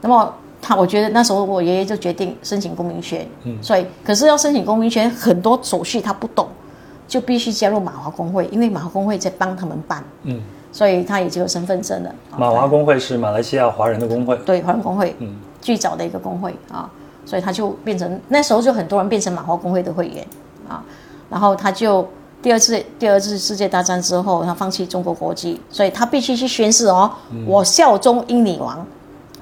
[0.00, 6.46] 那么他，我觉得那时候我爷爷就决定申请公民权，嗯，所以可是要申请公民权，很多手续他不懂，
[7.08, 10.40] 就必须加入马华工会，因为马华工会在帮他们办，嗯，
[10.72, 12.14] 所以他已经有身份证了。
[12.36, 14.36] 马华工会是马来西亚华人的工会。
[14.46, 16.90] 对华人工会，嗯，最早的一个工会啊，
[17.24, 20.26] 所以他就变成那时候就很多人变成马华工会的会员
[20.68, 20.82] 啊，
[21.28, 22.06] 然后他就
[22.42, 27.10] 第二次第二次世界大战之后，他放弃中国国籍，所以他必须去宣誓哦，
[27.46, 28.86] 我效忠英女王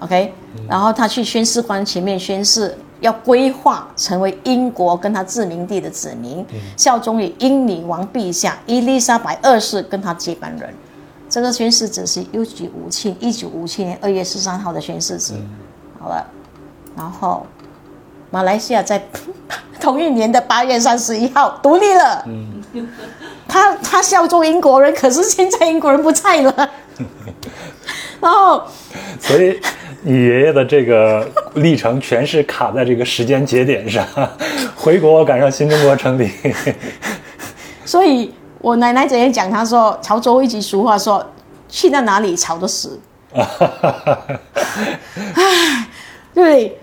[0.01, 0.33] ，OK，、
[0.69, 2.77] 然后他去宣誓官前面宣誓。
[3.01, 6.45] 要规划成为英国跟他殖民地的子民，
[6.77, 10.75] 效忠于英女王陛下伊丽莎白二世跟他接班人。
[11.29, 15.35] 这个宣誓纸是一九五七一九五七年二月十三号的宣誓纸。
[16.01, 16.27] 好了，
[16.97, 17.47] 然后
[18.31, 19.03] 马来西亚在
[19.81, 22.25] 同一年的八月三十一号独立了。
[23.47, 26.71] 他他效忠英国人，可是现在英国人不在了。
[28.21, 28.63] 然后
[29.21, 29.59] 所以
[30.03, 34.07] 你爷爷的这个历程全是卡在这个时间节点上，
[34.77, 36.31] 回国赶上新中国成立。
[37.85, 41.25] 所以我奶奶整天讲，她说潮州一句俗话说，
[41.69, 42.99] 去到哪里潮都死。
[46.35, 46.79] 对，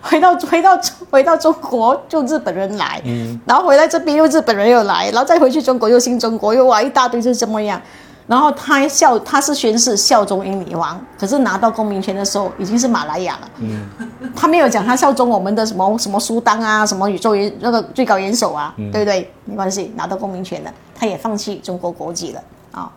[0.00, 3.02] 回到回到回到中国就日本人来，
[3.46, 7.80] 然后回来这边又日本人又来，然后再回去中国又新中国又哇一大堆就这么样。
[8.26, 13.50] 然后他效他是宣誓效忠英女王，可是拿到公民权的时候已经是马来亚了。
[13.58, 13.86] 嗯，
[14.34, 19.30] 他没有讲他效忠我们的什么什么苏丹啊，什么宇宙元那个最高元首啊，对不对？
[19.44, 22.90] 没关系，拿到公民权了，他也放弃中国国籍了啊。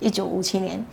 [0.00, 0.84] 一九五七年，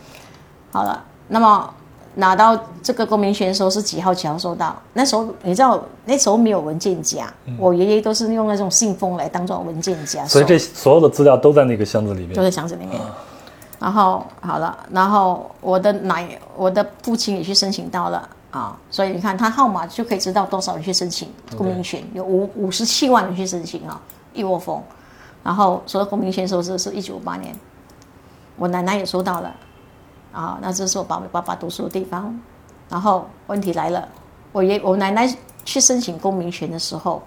[0.70, 1.68] 好了，那么
[2.14, 4.80] 拿到这个公民权的时候是几号几号收到？
[4.92, 7.26] 那时候你知道那时候没有文件夹，
[7.58, 12.36] 我爷爷都是用那种信封来当做文件夹，所以这所有的资料都在那个箱子里面。
[12.36, 13.00] 都在箱子里面。
[13.80, 23.98] 然后好了，然后我的奶，我的父亲也去申请到了啊，所以你看他号码就可以知道多少人去申请公民权，有五五十七万人去申请啊，
[24.34, 24.82] 一窝蜂。
[25.42, 27.56] 然后说到公民权的时候是是一九五八年，
[28.56, 29.56] 我奶奶也收到了
[30.30, 32.38] 啊，那这是我爸爸爸读书的地方。
[32.90, 34.06] 然后问题来了，
[34.52, 35.26] 我爷我奶奶
[35.64, 37.22] 去申请公民权的时候，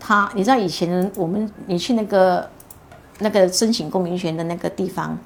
[0.00, 2.50] 他你知道以前我们你去那个
[3.20, 5.16] 那个申请公民权的那个地方，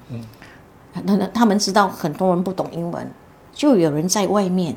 [1.03, 3.11] 那那他们知道很多人不懂英文，
[3.53, 4.75] 就有人在外面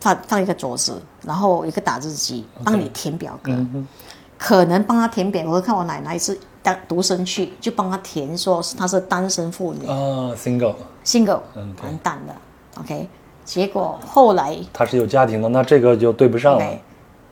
[0.00, 3.52] 放放一个桌子，然后一个打字机帮你填表格。
[4.36, 9.84] 可能帮他填表格，我看我奶奶是单独生去，就帮他填说她是单身妇女。
[9.86, 12.36] 啊，single，，single，OK 完蛋了
[12.78, 13.08] ，OK。
[13.44, 16.64] 结果后来他是有家庭的，那这个就对不上了。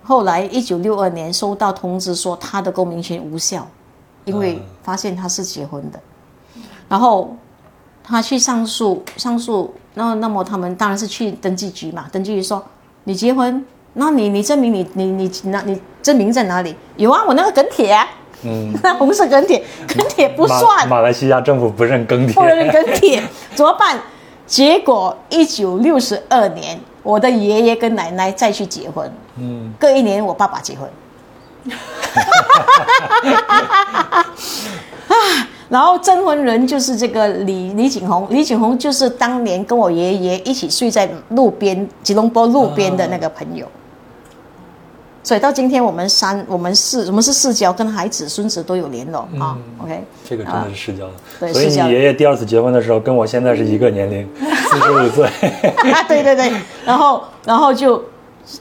[0.02, 3.68] 后来一九六二年收到通知说他的公民权无效，
[4.24, 6.00] 因为发现他是结婚的，
[6.88, 7.36] 然后
[8.08, 12.64] 他去上诉，上诉，那那么他们当然是去登记局嘛，登记局说
[13.04, 16.76] 你结婚，那你你证明你你你那你证明在哪里？
[16.96, 18.06] 有啊，我那个梗帖、啊，
[18.44, 23.22] 嗯， 那红色梗帖，梗帖不算，马来西亚政府不认耕不能田，跟帖，
[23.56, 23.98] 怎么办？
[24.46, 30.88] 结果一九六十二年，我的爷爷跟奶奶再去结婚，嗯，隔一年我爸爸结婚，
[35.08, 43.66] 啊， 然后证婚人就是这个李李景洪，李景洪就是当年跟我爷爷一起睡在路边吉隆坡路边的那个朋友。
[45.24, 49.58] 所以到今天，我们三，我们四，我们是世交，跟孩子、孙子都有联络啊。
[49.78, 51.12] OK，这个真的是世交的。
[51.40, 54.28] 对所以你爷爷第二次结婚的时候，跟我现在是一个年龄，
[54.70, 55.28] 四十五岁。
[56.06, 56.52] 对对对，
[56.84, 58.00] 然后然后就，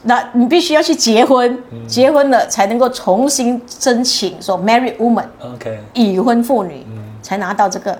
[0.02, 6.84] 那你必须要去结婚，结婚了才能够重新申请说 married woman OK，已婚妇女，
[7.22, 7.96] 才拿到这个。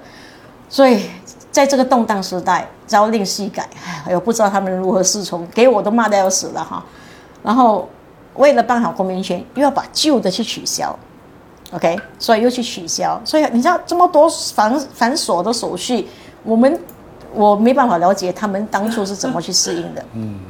[0.69, 1.03] 所以
[1.51, 3.69] 在这个动荡时代，朝令夕改，
[4.05, 6.85] 哎，呦不知道他们如何是从，给我都骂的要死了哈。
[7.43, 7.89] 然后
[8.35, 10.99] 为了办好公民权，又要把旧的去取消
[11.73, 13.21] ，OK，所以又去取消。
[13.25, 16.09] 所以你知道这么多繁繁琐的手续，
[16.43, 16.79] 我们
[17.33, 20.05] 我没办法了解他们当初是怎么去适应的。
[20.15, 20.41] 嗯，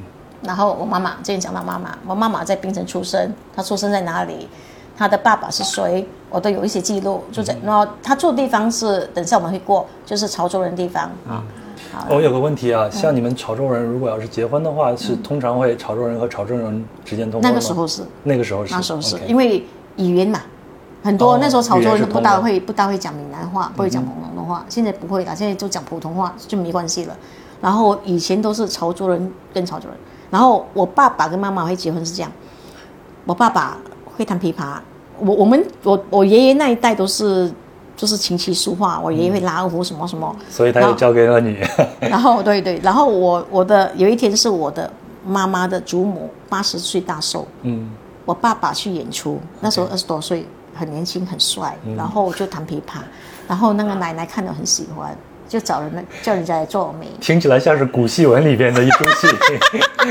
[0.47, 4.49] 然后我妈妈之前讲到妈妈，我妈妈在槟城出生，她出生在哪里？
[4.97, 6.07] 她的爸爸是谁？
[6.31, 11.43] 我都有一些记录，就在然后她住的地方是，等一下我们会过，就是潮州人地方啊。
[11.93, 17.51] 好我有个问题啊，像你们潮州人如果要是结婚的话，是通常会潮州人和潮州人之间通婚？
[17.51, 19.65] 那个时候是，那个时候是，那时候是因为
[19.97, 20.41] 语言嘛，
[21.03, 27.17] 很多、哦那时候潮州人都不大会不大会讲闽南话，不会讲广东话，现在不会了，现在就讲普通话就没关系了。
[27.61, 29.97] 然后以前都是潮州人跟潮州人，
[30.37, 32.31] 然后我爸爸跟妈妈会结婚是这样，
[33.25, 34.77] 我爸爸会弹琵琶，
[35.19, 37.51] 我我们我我爷爷那一代都是
[37.97, 41.57] 就是琴棋书画，我爷爷会拉二胡什么什么，所以他又交给了你。
[42.01, 44.93] 然后对对，然后我我的有一天是我的
[45.25, 47.91] 妈妈的祖母八十岁大寿，嗯，
[48.27, 52.99] 我爸爸去演出，那时候二十多岁，很年轻，很帅，然后就弹琵琶，
[53.49, 55.17] 然后那个奶奶看了很喜欢，
[55.49, 57.07] 就找人来叫人家来做媒。
[57.21, 59.27] 听起来像是古戏文里边的一出戏。
[59.29, 59.37] 就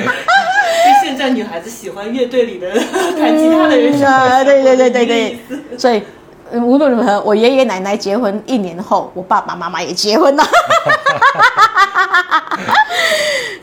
[1.03, 2.71] 现在女孩子喜欢乐队里的
[3.17, 5.39] 弹吉他的人，啊，对对对对对，
[5.77, 6.03] 所以呃
[6.53, 10.43] 无论如何，我爷爷奶奶结婚一年后，我爸爸妈妈也结婚了。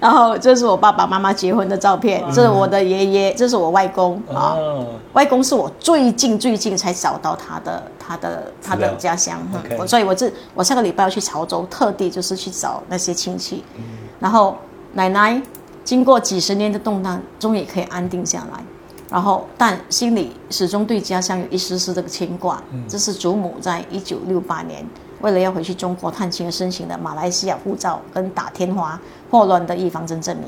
[0.00, 4.58] 然后这是我爸爸妈妈结婚的照片，这是我的爷爷，这是我外公啊。
[4.58, 9.40] 哦，外公是我最近最近才找到他的他的他的家乡，
[9.86, 13.62] 所以我这我下个礼拜要去潮州，特地就是去找那些亲戚，
[14.18, 14.58] 然后
[14.94, 15.40] 奶奶
[15.84, 18.58] 经过几十年的动荡，终于可以安定下来，
[19.12, 22.60] 然后但心里始终对家乡有一丝丝的牵挂。
[22.88, 24.82] 这是祖母在一九六八年
[25.20, 28.98] 为了要回去中国探亲而申请的马来西亚护照跟打天花
[29.30, 30.46] 霍乱的预防针证明。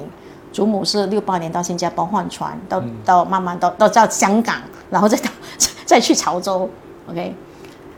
[0.51, 4.57] 祖母是六八年到新加坡换船，到、到慢慢到到到香港，
[4.89, 5.29] 然后再到
[5.85, 6.71] 再去潮州
[7.11, 7.35] ，OK，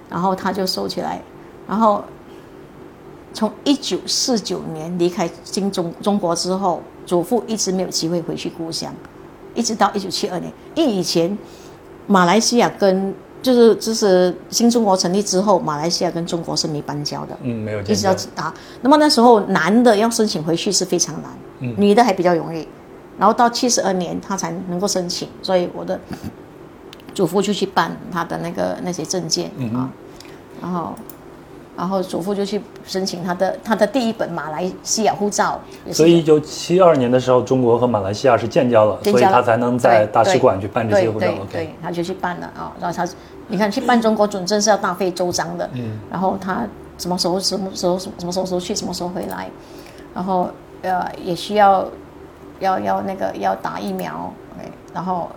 [0.08, 1.20] 然后他就收起来，
[1.68, 2.02] 然后
[3.34, 8.90] 从一九四九年离开新中中国之后，祖父一直没有机会回去故乡，
[9.56, 11.36] 一直到一九七二年，因为以前
[12.06, 21.74] 马来西亚跟就是就是新中国成立之后，马来西亚跟中国是没邦交的，嗯，没有一直见到啊，那么那时候男的要申请回去是非常难，嗯。
[21.76, 22.66] 女的还比较容易。
[23.18, 25.98] 然后到七十二年他才能够申请，所以我的
[27.14, 29.90] 祖父就去办他的那个那些证件、嗯啊，
[30.60, 30.94] 然后
[31.76, 35.60] 然后祖父就去申请他的他的第一本马来西亚护照，
[35.92, 39.18] 所以一九七二年的时候，中国和马来西亚是建交了，交了。
[39.18, 41.34] 所以他才能在大使馆去办这些护照对。
[41.34, 43.06] 对 OK，对，他就去办了啊、然后他，
[43.48, 46.66] 你看去办中国准证是要大费周章的，嗯，然后他
[46.96, 49.48] 什么时候什么时候什么时候去，什么时候回来，
[50.14, 50.48] 然后
[50.80, 51.86] 呃也需要
[52.60, 55.28] 要要那个要打疫苗，OK，然后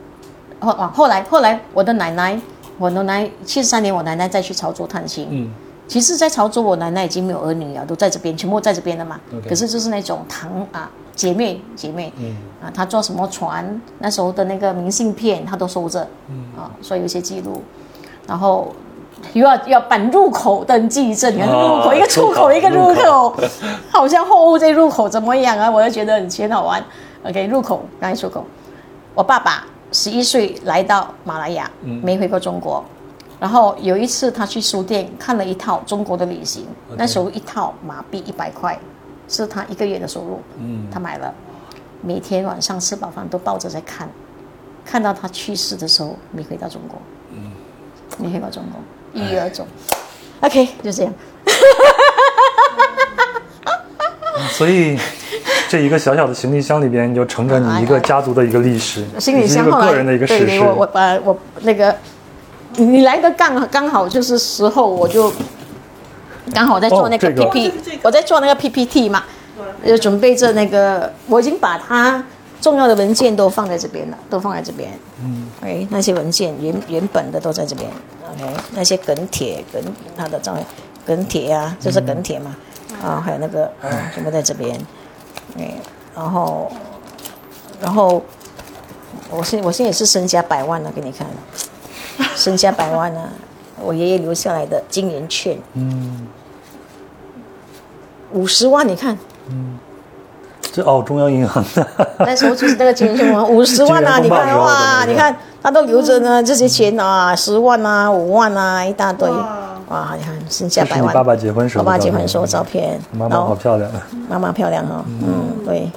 [0.61, 2.39] 后啊后来后来我的奶奶，
[2.77, 5.51] 我奶奶七十三年我奶奶再去潮州探亲，嗯，
[5.89, 9.19] 其实，在潮州，我奶奶已经没有儿女了，都在这边，全部在这边了嘛。
[9.49, 17.63] 可是就是那种堂啊姐妹姐妹，嗯啊，她坐什么船，那时候的那个明信片她都收着，嗯啊，所以有些记录。
[18.27, 18.71] 然后
[19.33, 23.35] 又要要办入口登记证，你看哦入口一个出口一个入口，
[23.91, 25.71] 好像货物这入口怎么样啊？
[25.71, 26.83] 我就觉得很很好玩。
[27.23, 28.45] OK，入口刚才出口，
[29.15, 32.85] 我爸爸十一岁来到马来亚，没回过中国。
[33.39, 36.67] 然后有一次他去书店看了一套中国的旅行，
[36.97, 38.77] 那时候一套马币一百块，
[39.27, 40.41] 是他一个月的收入。
[40.59, 41.33] 嗯他买了，
[42.01, 44.09] 每天晚上吃饱饭都抱着在看，
[44.83, 46.99] 看到他去世的时候没回到中国，
[48.17, 48.81] 没回到中国，
[49.13, 49.65] 一郁而终。
[50.41, 51.13] OK，就这样。
[54.51, 54.97] 所以
[55.69, 60.63] 这一个小小的行李箱里边，就盛着你一个家族的一个历史，行李箱个人的一个对对，史诗。
[60.63, 61.95] 我我把我那个
[62.79, 65.31] 你来的刚刚好就是时候，我就
[66.53, 69.23] 刚好我在做那个 PP，、这个我在做那个 PPT 嘛，
[69.85, 72.23] 就准备着那个，我已经把它
[72.61, 74.91] 重要的文件都放在这边了，都放在这边。
[75.23, 77.89] 嗯，OK，那些文件原原本的都在这边。
[78.31, 79.81] OK，那些梗帖梗
[80.17, 80.65] 它的照片，
[81.05, 82.55] 梗帖啊，就是梗帖嘛，
[83.03, 84.79] 啊，还有那个啊，全部在这边。
[85.57, 85.73] 哎，
[86.15, 86.71] 然后，
[87.81, 88.23] 然后。
[89.31, 91.27] 我现我现在也是身家百万了，给你看，
[92.35, 93.29] 身家百万啊！
[93.81, 96.27] 我爷爷留下来的金圆券，嗯，
[98.33, 99.17] 五十万，你看
[99.49, 99.79] 嗯
[100.61, 101.87] 这哦，中央银行的，
[102.19, 104.19] 那时候就是那个金圆券嘛， 五十万啊！
[104.19, 110.15] 你看哇，你看他都留着呢，这些钱啊，十万啊，五万啊，一大堆，哇哇！
[110.17, 111.13] 你看身家百万。
[111.13, 114.07] 爸爸结婚时候爸爸结婚时候照片，妈妈好漂亮啊！
[114.29, 115.89] 妈妈漂亮哈、嗯，对。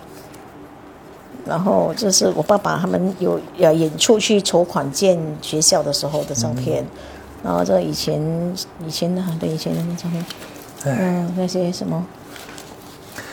[1.46, 6.84] 然后这是我爸爸他们有呃演出去筹款建学校的时候的照片，
[7.42, 8.20] 然后这以前
[8.86, 10.24] 以前的对以前的照片，
[10.84, 12.04] 嗯，那些什么，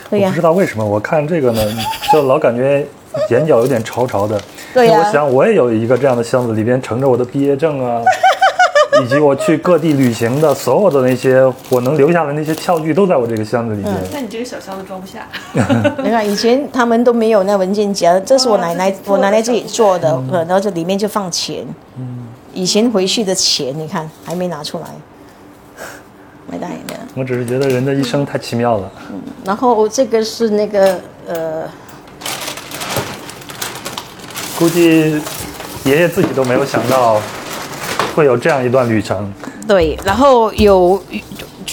[0.10, 1.62] 对呀、我不知道为什么，我看这个呢，
[2.12, 2.86] 就老感觉
[3.30, 4.42] 眼角有点潮潮的。
[4.74, 5.04] 对呀。
[5.06, 8.02] 我想我也有一个这样的箱子，里边盛着我的毕业证啊，
[9.04, 13.94] 以及我去各地旅行的所有的那些我能留下的那些票据，都在我这个箱子里面。
[14.12, 15.28] 那你这个小箱子装不下。
[16.04, 21.66] 你看以前他们都没有那文件夹，这是我奶奶我奶奶自己做的，呃然后这里面就放钱，
[22.54, 24.88] 以前回去的钱你看还没拿出来，
[26.48, 26.96] 没带的。
[27.16, 28.92] 我只是觉得人的一生太奇妙了。
[29.12, 31.64] 嗯然后这个是那个呃。
[34.58, 35.22] 估计
[35.86, 37.22] 爷爷自己都没有想到
[38.20, 39.34] 会有这样一段旅程。
[39.66, 41.02] 对，然后有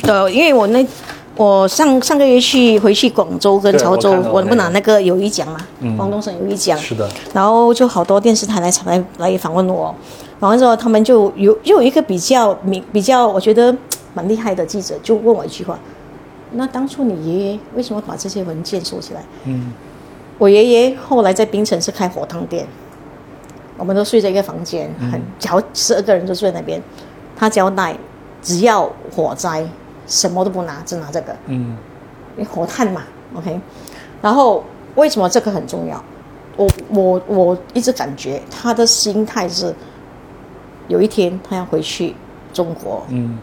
[0.05, 0.86] 呃，因为我那
[1.34, 5.03] 我上上个月去回去广州跟潮州我，我不拿那个。
[5.03, 5.97] 友谊奖嘛，嗯。
[5.97, 9.92] 广东省友谊奖，是的，然后就好多电视台来来来访问我，
[10.38, 13.74] 访问之后他们就有就有一个比较明比较我觉得
[14.14, 15.76] 蛮厉害的记者就问我一句话，
[16.53, 19.22] 那当初你爷爷为什么把这些文件收起来？
[19.47, 19.72] 嗯，
[20.38, 22.66] 我爷爷后来在槟城是开火汤店，
[23.77, 25.20] 我们都睡在一个房间，很
[25.51, 26.83] 好十二个人都睡在那边。
[27.37, 27.97] 他交代，
[28.41, 29.64] 只要火灾，
[30.07, 31.77] 什么都不拿，只拿这个，嗯，
[32.37, 33.03] 因为火炭嘛
[33.35, 33.61] ，OK。
[34.22, 34.64] 然后
[34.95, 36.03] 为什么这个很重要？
[36.57, 39.74] 我我我一直感觉他的心态是，
[40.89, 42.14] 有一天他要回去
[42.55, 43.39] 中国，嗯，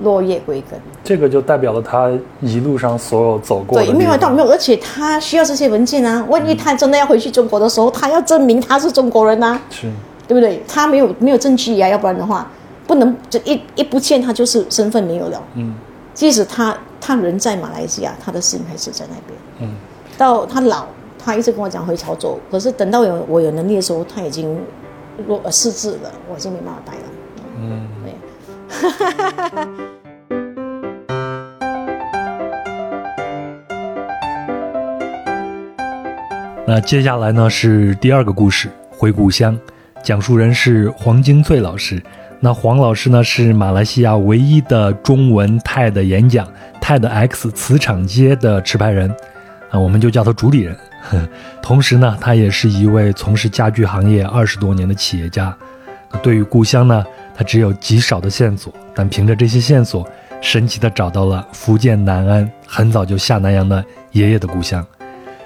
[0.00, 0.78] 落叶归根。
[1.02, 6.24] 这个就代表了他一路上所有走过的对，没有到没有，而且他需要这些文件啊。
[6.28, 9.90] 万一他真的要回去中国的时候，他要证明他是中国人啊，是，
[10.26, 10.62] 对不对？
[10.66, 12.50] 他没有没有证据啊，要不然的话，
[12.86, 15.42] 不能这一一不见他就是身份没有了。
[15.54, 15.74] 嗯
[16.14, 19.38] 即使他他人在马来西亚，他的心还是在那边。
[19.58, 19.74] 嗯，
[20.16, 20.86] 到他老，
[21.18, 24.56] 他一直跟我讲回潮州，可是等到有我有能力的时候，他已经
[25.26, 27.00] 弱呃失智了，我已经没办法带了。
[27.60, 28.12] 嗯，对。
[28.68, 29.68] 哈哈哈哈
[36.66, 39.54] 那接下来呢是第二个故事《回故乡》，
[40.02, 42.02] 讲述人是黄金翠老师。
[42.40, 46.48] 那黄老师呢是马来西亚唯一的中文 TED 演讲
[46.80, 49.14] TED X 磁场街的持牌人，
[49.70, 50.74] 啊，我们就叫他主理人。
[51.02, 51.28] 呵
[51.62, 55.54] 同时呢，他也是一位从事家具行业二十多年的企业家。
[56.22, 57.04] 对于故乡呢，
[57.34, 60.08] 他只有极少的线索，但凭着这些线索，
[60.40, 64.84] 神奇的找到了福建南安很早就下南洋的爷爷的故乡。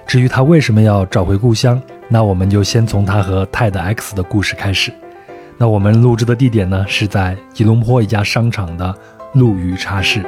[0.06, 4.92] 至于他为什么要找回故乡，那我们就先从他和泰德 X 的故事开始。
[5.58, 8.94] 那我们录制的地点呢，是在吉隆坡一家商场的
[9.34, 10.24] 陆羽茶室。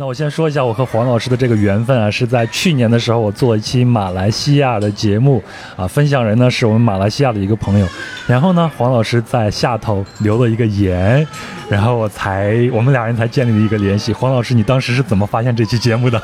[0.00, 5.44] 那我先说一下我和黄老师的这个缘分啊，是在去年的时候，我做一期马来西亚的节目
[5.76, 7.86] 啊，分享人呢是我们马来西亚的一个朋友，
[8.26, 11.26] 然后呢，黄老师在下头留了一个言，
[11.68, 14.10] 然后我才我们俩人才建立了一个联系。
[14.10, 16.22] 黄老师，你当时是怎么发现这期节目的？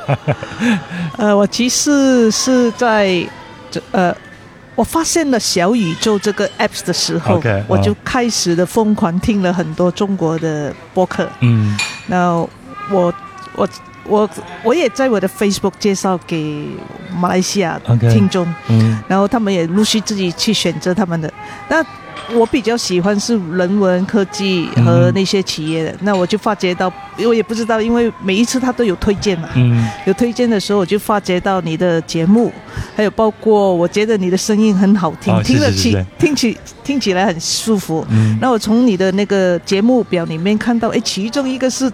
[1.18, 3.22] 呃，我其实是在
[3.70, 4.16] 这呃
[4.74, 11.29] 我发现了小宇宙这个 apps 的时候我就啊开始的疯狂听了很多中国的播客。
[11.41, 12.33] 嗯那
[12.91, 13.12] 我
[13.55, 13.68] 我
[14.05, 14.28] 我
[14.62, 16.68] 我也在我的 Facebook 介绍给
[17.14, 18.99] 马来西亚听众嗯。
[19.09, 21.32] 然后他们也陆续自己去选择他们的。
[21.68, 21.84] 那
[22.34, 29.88] 我比较喜欢是人文科技和那些企业的，那我就发觉到，我也不知道，因为每一次他都有推荐嘛，嗯。
[30.07, 32.53] 有推荐的时候，我就发觉到你的节目，
[32.97, 38.05] 还有包括我觉得你的声音很好听，哦听了起听起听起来很舒服。
[38.11, 38.36] 嗯。
[38.40, 41.88] 那我从你的那个节目表里面看到，哎，其中一个是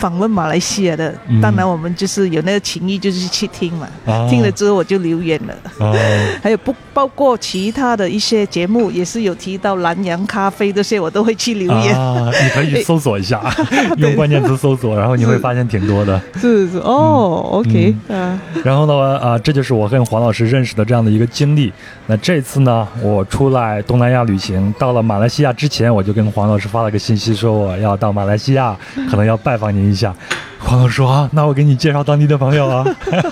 [0.00, 3.86] 访问马来西亚的，嗯当然我们就是有那个情谊，就是去听嘛。
[4.06, 5.54] 哦听了之后我就留言了。
[5.78, 5.94] 哦
[6.42, 11.94] 还有不包括其他的一些节目，也是有提到南洋咖啡这些，我都会去留言。
[11.94, 13.42] 啊，你可以搜索一下，
[13.98, 16.20] 用关键词搜索，然后你会发现挺多的。
[16.40, 21.70] 是是哦、o k 啊，然后呢，啊，这就是我跟黄老师认识的这样的一个经历。
[22.06, 28.76] 那这次呢，我出来东南亚旅行，到了马来西亚之前，我就跟黄老师发了个信息，说我要到马来西亚，
[29.10, 30.14] 可能要拜访您一下。
[30.58, 32.84] 黄老师说啊，那我给你介绍当地的朋友啊。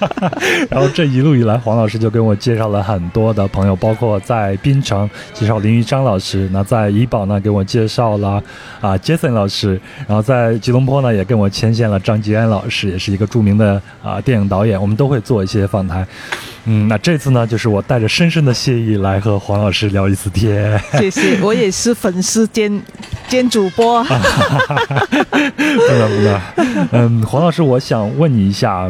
[0.71, 8.43] 然后这一路以来，黄老师就跟我介绍了很多的朋友，包括在槟城介绍林玉章老师，那在怡保呢给我介绍了
[8.81, 16.07] 啊 Jason 老师，然后在吉隆坡呢也跟我牵线了张吉安老师，也是一个著名的啊电影导演，我们都会做一些访谈。
[16.71, 20.79] 嗯，那这次呢，就是我带着深深的谢意来和黄老师聊一次天。
[20.99, 22.83] 谢谢， 我也是粉丝兼
[23.27, 24.05] 兼主播。
[24.05, 24.11] 不
[25.95, 26.41] 能不能，
[26.93, 28.87] 嗯，黄老师，我想问你一下，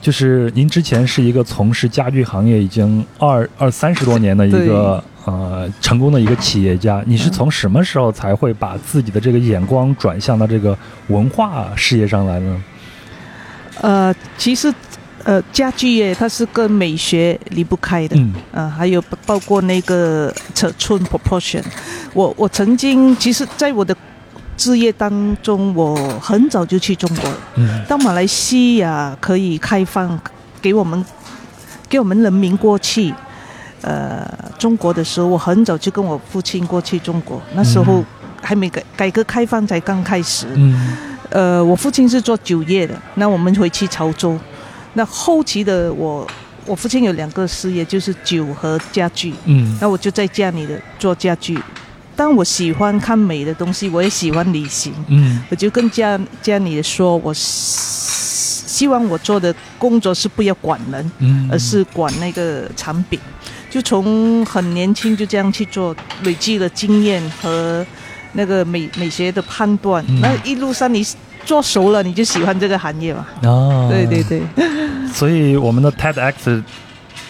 [0.00, 12.62] 就是您之前是一个从事家具行业已经二二三十多年的一个呃成功的一个企业家，你是从什么时候才会把自己的这个眼光转向到这个文化事业上来呢？
[13.80, 14.72] 呃，其实
[15.28, 18.16] 呃，家具业它是跟美学离不开的。
[18.16, 21.62] 嗯呃，还有包包括那个尺寸 proportion，
[22.14, 23.94] 我我曾经其实，在我的
[24.56, 27.36] 置业当中，我很早就去中国了。
[27.56, 30.18] 嗯到马来西亚可以开放
[30.62, 31.04] 给我们
[31.90, 33.12] 给我们人民过去，
[33.82, 34.26] 呃，
[34.58, 38.06] 中国的时候，我很早就跟我父亲过去中国，那时候嗯
[38.40, 40.46] 还没改改革开放才刚开始。
[40.54, 40.96] 嗯
[41.28, 44.38] 呃，我父亲是做酒业的，那我们回去潮州。
[44.98, 46.26] 那后期的我，
[46.66, 49.32] 我父亲有两个事业，就是酒和家具。
[49.44, 51.56] 嗯那我就在家里的做家具。
[52.16, 63.20] 但我喜欢看美的东西，我也喜欢旅行，嗯我就跟家家里说，我希希望我做的工作是不要管人，嗯，而是管那个产品。
[63.70, 65.94] 就从很年轻就这样去做，
[66.24, 67.86] 累积了经验和
[68.32, 70.04] 那个美美学的判断。
[70.08, 71.06] 嗯那一路上你
[71.48, 73.26] 做熟了，你就喜欢这个行业嘛？
[73.42, 74.42] 哦，对对对，
[75.10, 76.62] 所以我们的 TEDx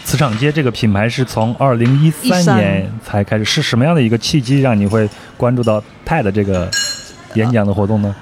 [0.05, 6.69] 磁场街这个品牌是从二零一三13年才开始，是什么样的一个契机让你会关注到 TED 这个
[7.35, 8.13] 演讲的活动呢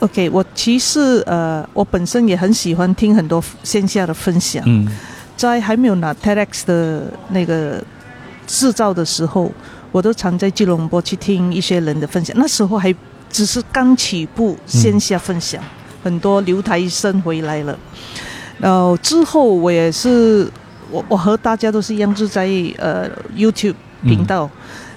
[0.00, 4.64] ？OK，我其实呃，我本身也很喜欢听很多线下的分享。
[4.66, 4.88] 嗯
[5.36, 7.82] 在还没有拿 TEDx 的那个
[8.46, 9.50] 制造的时候，
[9.90, 12.36] 我都常在吉隆坡去听一些人的分享。
[12.38, 12.94] 那时候还
[13.30, 15.62] 只是刚起步线下分享，
[16.02, 17.78] 很多留台生回来了。
[18.58, 20.50] 然后之后我也是，
[20.90, 24.50] 我我和大家都是一样，就在呃 YouTube 频道、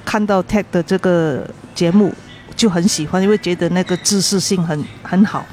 [0.04, 2.14] 看到 Tech 的这个节目，
[2.56, 5.46] 就很喜欢，因为觉得那个知识性很很好。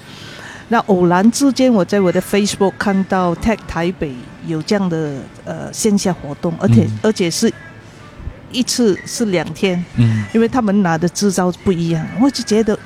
[0.69, 4.15] 那偶然之间，我在我的 Facebook 看到 Tech 台北
[4.47, 5.15] 有这样的
[5.45, 7.53] 呃线下活动，而且、嗯而且是
[8.53, 12.79] 一次是两天，嗯因为他们拿的支招不一样，我就觉得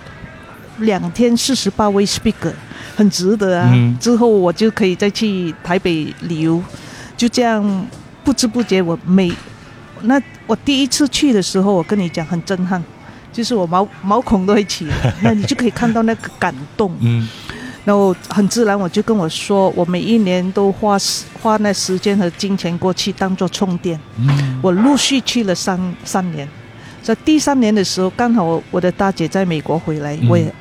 [0.79, 2.53] 两天四十八位 speaker
[2.97, 3.71] 很值得啊。
[3.73, 6.63] 嗯之后我就可以再去台北旅游，
[7.17, 7.87] 就这样
[8.23, 9.33] 不知不觉我每
[10.03, 12.83] 那我第一次去的时候，我跟你讲很震撼，
[13.33, 16.95] 就是我毛毛孔都会起来， 那你就可以看到那个感动。
[17.01, 17.27] 嗯
[17.85, 24.01] 然后很自然，我就跟我说，我每一年都花时花那时间和金钱过去当做充电。
[24.19, 26.49] 嗯我陆续去了三三年，
[27.03, 30.55] 在第三年的时候，刚好我我的大姐在美国回来，嗯我也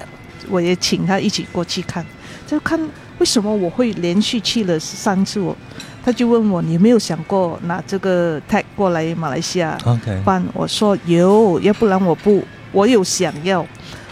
[0.49, 2.05] 我也请她一起过去看，
[2.45, 2.77] 就看
[3.19, 5.55] 为什么我会连续去了三次我。
[6.03, 9.77] 她就问我，你有没有想过拿这个 tag 过来马来西亚
[10.25, 10.43] 办？
[10.53, 12.43] 我说有，要不然我不，
[12.73, 13.65] 我有想要，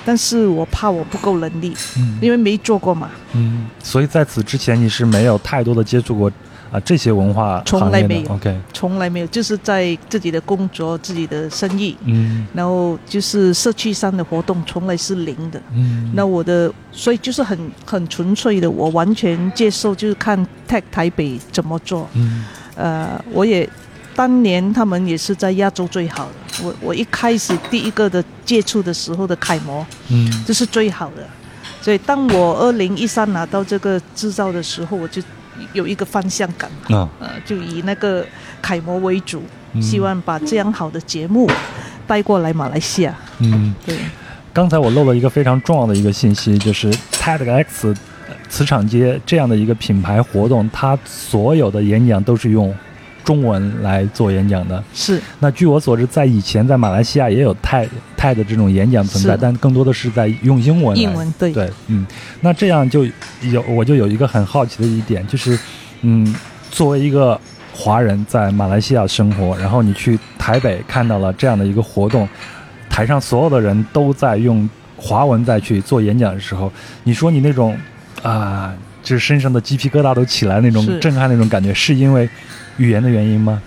[0.06, 2.18] 但是我怕我不够能力，嗯。
[2.22, 3.10] 因为没做过嘛。
[3.34, 6.32] 嗯，所以在此之前你是没有太多的接触过
[6.72, 12.46] 啊这些文化从来没有 OK，从来没有，就是在自己的工作、自己的生意，嗯。
[12.54, 15.62] 然后就是社区上的活动，从来是零的。
[15.74, 20.38] 嗯，那我的，所以就是很很纯粹的，我完全接受，就是看
[20.68, 22.08] Tech 台北怎么做。
[22.14, 22.46] 嗯。
[22.76, 23.70] 呃，我也
[24.16, 26.64] 当年他们也是在亚洲最好的。
[26.64, 31.28] 我我一开始第一个的接触的时候的楷模，嗯这是最好的。
[31.82, 35.22] 所以当我二零一三拿到这个制造的时候，我就
[35.74, 38.26] 有一个方向感，啊呃，就以那个
[38.62, 39.42] 楷模为主，
[39.74, 41.50] 嗯希望把这样好的节目
[42.06, 43.16] 带过来马来西亚。
[43.40, 43.74] 嗯。
[43.86, 43.98] 对，
[44.54, 47.96] 刚才我漏了一个非常重要的一个信息，就是 TEDx
[48.50, 52.76] 磁场街这样的一个品牌活动，它所有的演讲都是用
[53.24, 54.84] 中文来做演讲的。
[54.94, 61.02] 是那据我所知，在以前在马来西亚也有 TED TED 这种演讲存在，但更多的是在用英文来。
[61.02, 62.06] 英文对对，嗯，
[62.42, 63.06] 那这样就
[63.42, 65.58] 有我就有一个很好奇的一点，就是，
[66.02, 66.36] 嗯，
[66.70, 67.40] 作为一个
[67.74, 72.28] 华人在马来西亚生活，然后你去台北看到了这样的一个活动，
[72.90, 76.72] 台上所有的人都在用华文在去做演讲的时候，
[77.04, 77.76] 你说你那种
[78.22, 82.30] 啊，就是身上的鸡皮疙瘩都起来那种震撼那种感觉，是因为
[82.78, 83.62] 语言的原因吗？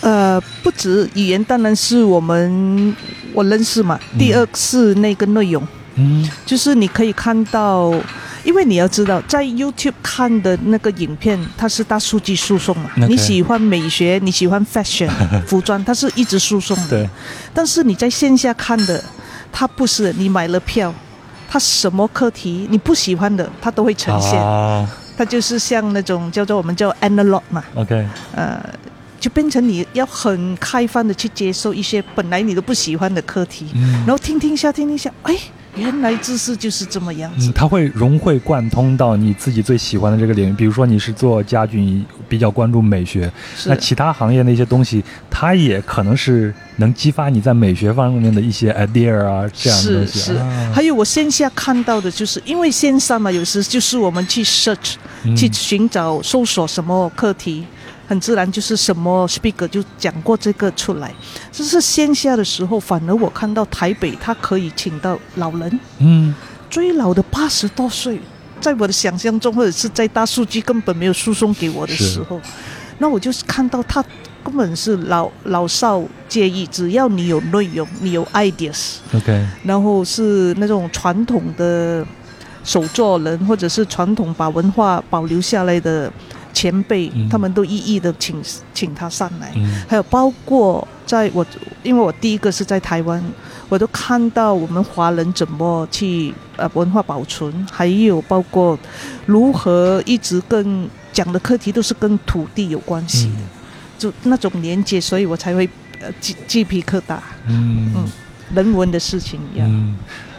[0.00, 2.94] 呃，不止语言，当然是我们
[3.32, 3.98] 我认识嘛。
[4.12, 5.66] 嗯第二是那个内容，
[5.96, 7.92] 嗯就是你可以看到，
[8.44, 12.90] 因为你要知道，在 YouTube 看的那个影片，它是大数据输送嘛。
[13.08, 15.10] 你喜欢美学，你喜欢 fashion
[15.46, 16.90] 服装，它是一直输送的。
[16.90, 17.10] 对，
[17.52, 19.02] 但是你在线下看的，
[19.50, 20.94] 它不是你买了票，
[21.48, 24.38] 它什么课题你不喜欢的，他都会呈现。
[24.38, 24.86] 啊。
[25.16, 28.62] 它就是像那种叫做我们叫 analog 嘛，，OK，呃，
[29.18, 34.04] 就变成你要很开放的去接受一些本来你都不喜欢的课题，嗯。
[34.06, 35.36] 然后听听下，听听下，哎，
[35.78, 37.48] 原来知识就是这么样子。
[37.48, 40.52] 嗯，它会融会贯通到你自己最喜欢的这个领域。
[40.52, 43.30] 比如说你是做家具，你比较关注美学，
[43.66, 50.18] 那其他行业的一些东西，它也可能是能激发你在美学方面的一些 idea 啊，这样的东西。
[50.18, 57.64] 是是啊，还有我线下看到的就是，因为线上嘛，有时就是我们去 search 嗯去寻找搜索什么课题，
[58.08, 61.14] 很自然就是什么 speaker 就讲过这个出来。
[61.52, 66.34] 这是线下的时候，反而我看到台北他可以请到老人，嗯。
[66.70, 68.20] 最老的八十多岁，
[68.60, 72.38] 在我的想象中，或者是在大数据根本没有输送给我的时候，
[72.98, 74.04] 那我就是看到他
[74.44, 82.06] 根本是老老少皆宜，只要你有内容，你有 ideas，，OK，然后是那种传统的
[82.62, 86.12] 手作人，或者是传统把文化保留下来的
[86.58, 87.28] 前辈，嗯。
[87.28, 88.42] 他们都一一的请
[88.74, 89.52] 请他上来。
[89.54, 89.82] 嗯。
[89.88, 91.46] 还有包括在我，
[91.82, 93.22] 因为我第一个是在台湾，
[93.68, 98.78] 我都看到我们华人怎么去呃文化保存，还有包括
[99.26, 103.48] 如何一直跟讲的课题都是跟土地有关系的，嗯
[103.98, 105.68] 就那种连接，所以我才会
[106.00, 107.92] 呃鸡鸡皮疙瘩，嗯。
[107.94, 108.04] 嗯
[108.54, 109.68] 人文的事情一样。
[109.70, 109.94] 嗯，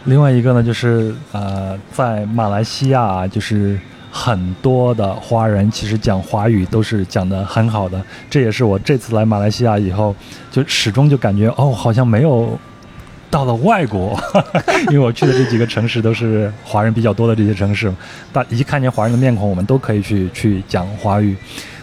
[0.06, 3.78] 另外一个呢，就是呃，在马来西亚啊，就是
[4.10, 10.14] 很多的华人其实讲华语都是讲得很好的，这也是我这次来马来西亚以后，
[10.50, 12.58] 就始终就感觉哦，好像没有。
[13.32, 14.18] 到了外国，
[14.90, 17.94] 因为我去的这几个城市都是华人比较多的这些城市，
[18.32, 21.36] 大一看见华人的面孔，我们都可以去去讲华语。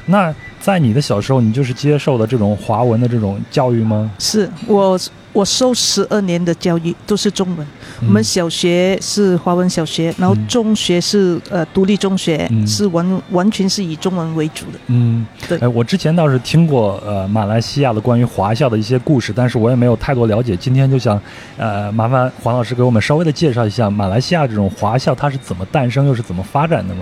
[0.07, 4.11] 那在你的小时候，你就是接受的这种华文的这种教育吗？
[4.19, 4.99] 是我
[5.37, 7.67] 我受十二年的教育都是中文，
[8.01, 14.79] 我们嗯小学是华文小学，然后嗯中学是呃独立中学，嗯是完完全是以中文为主的。
[14.87, 20.57] 嗯，对哎，我之前倒是听过呃马来西亚的关于华校的一些故事，但是我也没有太多了解。
[20.57, 21.21] 今天就想
[21.55, 27.01] 呃麻烦黄老师给我们稍微的介绍一下马来西亚这种华校它是怎么诞生又是怎么发展的吗？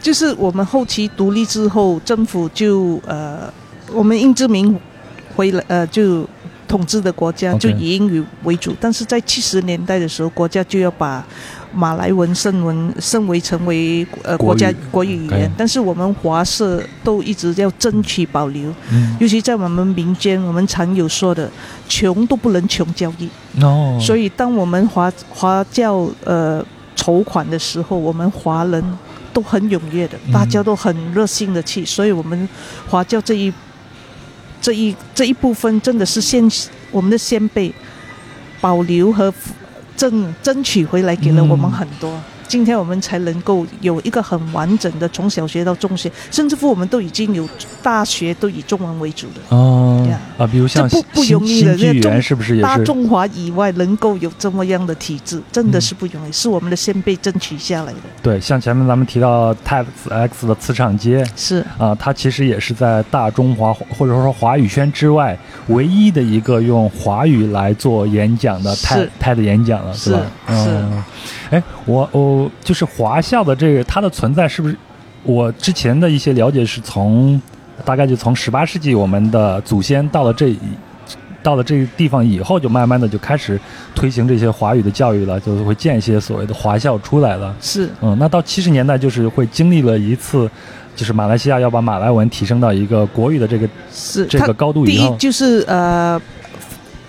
[0.00, 3.52] 就是我们后期独立之后，政府就呃，
[3.92, 4.78] 我们英殖民
[5.34, 6.24] 回来呃就
[6.74, 11.24] 统治的国家就以英语为主，但是在七十年代的时候，国家就要把
[11.72, 21.48] 马来文升文升为成为呃国家国语语言，但是我们华社都一直要争取保留，嗯，尤其在我们民间，我们常有说的，
[21.88, 23.28] 穷都不能穷教育。
[23.62, 26.60] 哦，所以当我们华华教呃
[26.96, 28.82] 筹款的时候，我们华人
[29.32, 30.32] 都很踊跃的，嗯。
[30.32, 32.48] 大家都很热心的去，所以我们
[32.88, 33.52] 华教这一
[34.64, 36.42] 这一这一部分真的是先
[36.90, 37.70] 我们的先辈
[38.62, 39.30] 保留和
[39.94, 42.18] 争争取回来，给了我们很多。
[42.46, 47.48] 今天我们才能够有一个很完整的，从小学到中学，甚至乎我们都已经有
[47.82, 49.56] 大学都以中文为主的。
[49.56, 52.62] 哦 Yeah 啊，比如像这不不容易的新剧这中是不是也是？
[52.62, 57.98] 大中华以外能够有这么样的体制，真的是不容易，是我们的先辈争取下来的。
[58.22, 65.38] 对，像前面咱们提到 Type X 的磁场街，是啊，它其实也是在大中华或者说华语圈之外
[65.68, 70.20] 唯一的一个用华语来做演讲的是 TED TED 演讲了，是吧？
[70.48, 71.04] 是嗯，
[71.54, 74.76] 哎，我我就是华校的这个它的存在是不是？
[75.22, 77.40] 我之前的一些了解是从
[77.84, 80.58] 大概就从十八世纪，我们的祖先到了这一
[81.42, 83.58] 到了这个地方以后，就慢慢的就开始
[83.94, 87.54] 推行这些华语的教育了，就是会建一些所谓的华校出来了。
[87.60, 90.50] 是嗯，那到七十年代就是会经历了一次，
[90.96, 96.20] 就是马来西亚要把马来文提升到一个国语的这个是，这个高度以后，第一就是呃，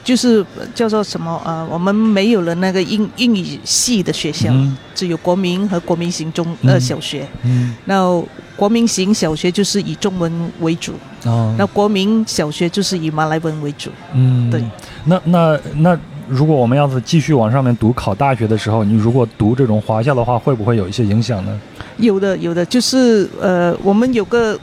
[0.05, 0.45] 就是
[0.75, 4.77] 叫做什么呃，我们没有了那个英英语系的学校，嗯。
[4.93, 7.27] 只有国民和国民型中呃嗯小学。
[7.43, 7.75] 嗯。
[7.85, 8.23] 那
[8.55, 10.93] 国民型小学就是以中文为主，
[11.23, 11.53] 哦。
[11.57, 13.89] 那国民小学就是以马来文为主。
[14.13, 14.47] 嗯。
[14.51, 14.63] 对，
[15.05, 15.99] 那那那
[16.29, 21.59] 如果我们要是继续往上面读考大学的时候，你如果读这种华校的话，会不会有一些影响呢？
[21.97, 22.63] 有的有的。
[22.63, 24.57] 就是呃，我们有个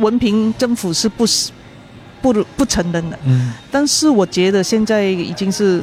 [0.00, 1.50] 文凭政府是不是
[2.22, 5.82] 不不承认的，嗯但是我觉得现在已经是。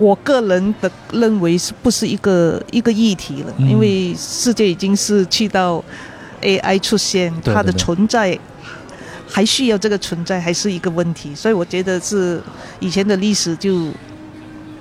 [0.00, 3.52] 我个人的认为是不是一个一个议题了？
[3.58, 5.82] 嗯因为世界已经是去到
[6.40, 8.38] AI 出现，它的存在
[9.28, 11.34] 还需要这个存在，还是一个问题。
[11.34, 12.40] 所以我觉得是
[12.78, 13.74] 以前的历史就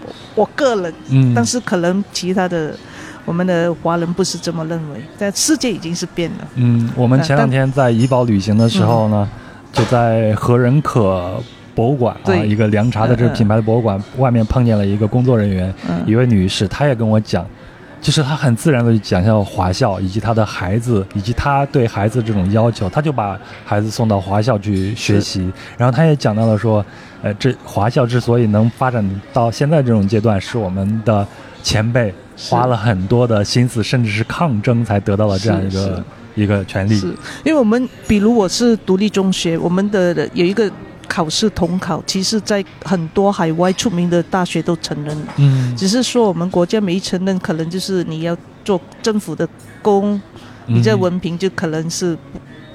[0.06, 2.78] 我我个人嗯，但是可能其他的
[3.26, 6.48] 我们的华人不是这么认为，但世界已经是变了。
[6.54, 9.28] 嗯，我们呃前两天在怡保旅行的时候呢，
[9.72, 11.42] 就在何人可
[11.76, 15.74] 博物馆啊，一个凉茶的这个品牌的博物馆外面碰见了一个工作人员，
[16.06, 17.46] 一嗯，位女士，她也跟我讲。
[18.00, 25.52] 就是她很自然的讲一下华校，以及她的孩子，以及她对孩子这种要求，她就把孩子送到华校去学习。
[25.78, 26.86] 然后她也讲到了说，
[27.24, 29.04] 呃，这华校之所以能发展
[29.34, 31.28] 到现在这种阶段，是我们的
[31.64, 36.02] 前辈花了很多的心思，甚至是抗争才得到了这样一个
[36.38, 36.96] 一个权利。
[36.98, 37.08] 是
[37.44, 40.72] 因为我们比如我是独立中学，我们的有一个
[41.08, 49.48] 考试统考，其实在很多海外出名的大学都承认了，嗯，只是说我们国家没承认，可能就是你要做政府的
[49.82, 50.22] 工，
[50.68, 52.16] 你这嗯文凭就可能是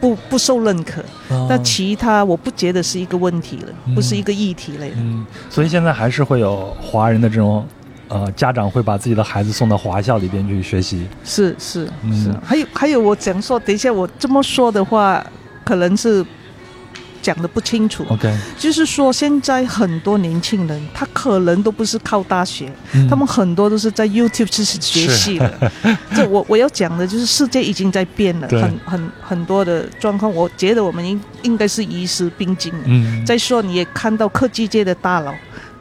[0.01, 1.01] 不不不受认可。
[1.29, 4.97] 哦但其他我不觉得是一个问题了，嗯不是一个议题类的。
[4.99, 7.65] 嗯，所以现在还是会有华人的这种。
[8.13, 11.07] 呃，家长会把自己的孩子送到华校里边去学习。
[11.25, 15.25] 是是嗯是，还有还有，我讲说，等一下我这么说的话，
[15.65, 16.23] 可能是
[17.23, 18.05] 讲的不清楚。
[18.11, 25.73] OK，就是说，现在很多年轻人，他可能都不是靠大学，嗯他们很多都是在 YouTube 知识学习的。
[26.15, 32.79] 这我我要讲的就是，世界已经在变了，很很很多的状况，我觉得我们应应该是与时并进的。
[32.87, 35.33] 嗯，再说，你也看到科技界的大佬，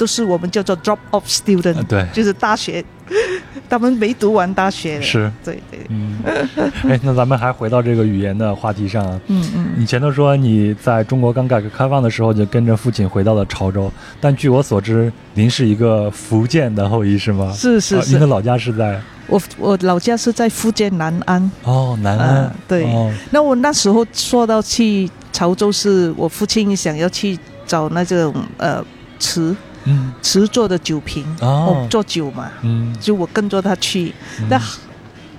[0.02, 2.84] 都是我们叫做 drop off student，、呃对，就是大学，
[3.70, 5.02] 他们没读完大学的。
[5.04, 6.18] 是，对对，嗯，
[6.90, 9.22] 哎，那咱们还回到这个语言的话题上啊。
[9.28, 17.54] 嗯嗯，以前都说你在中国刚改革开放的时候就跟着父亲回到了潮州，但据我所知，您是一个福建的后裔是吗？
[17.56, 21.52] 是是您的，老家是在我我老家是在福建南安。
[21.64, 22.38] 哦南安。
[22.38, 22.86] 啊，对。
[22.86, 23.14] 哦。
[23.30, 27.38] 那我那时候说到去潮州，是我父亲想要去
[27.68, 28.84] 找那种呃
[29.20, 30.12] 瓷嗯。
[30.22, 31.88] 瓷做的酒瓶，哦。
[31.90, 34.14] 做酒嘛，嗯，就我跟着他去。
[34.40, 34.48] 嗯。
[34.50, 34.62] 那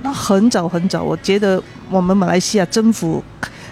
[0.02, 3.22] 那很早很早，我觉得我们马来西亚政府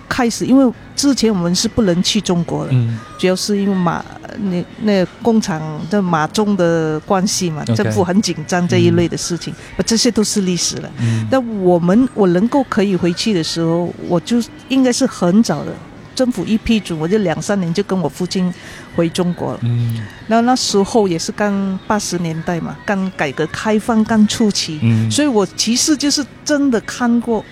[0.08, 2.98] 开始，因为之前我们是不能去中国的，嗯。
[3.18, 4.04] 主要是因为马
[4.42, 5.60] 那那工厂
[5.90, 9.52] 的马中的关系嘛政府很紧张这一类的事情，
[9.84, 10.90] 这些都是历史了。
[11.00, 11.26] 嗯。
[11.30, 15.72] 但我们我能够可以回去的时候，我就应该是很早的，
[16.14, 18.52] 政府一批准，我就两三年就跟我父亲
[18.94, 19.60] 回中国了。
[19.62, 27.44] 嗯那那时候也是刚八十年代嘛，刚改革开放刚初期，嗯，所以我其实就是真的看过。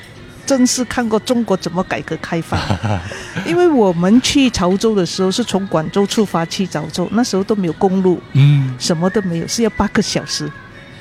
[0.49, 2.59] 真是看过中国怎么改革开放，
[3.45, 10.51] 因为我们去潮州的时候是从广州出发去潮州，那时候都没有公路，嗯什么都没有，是要八个小时，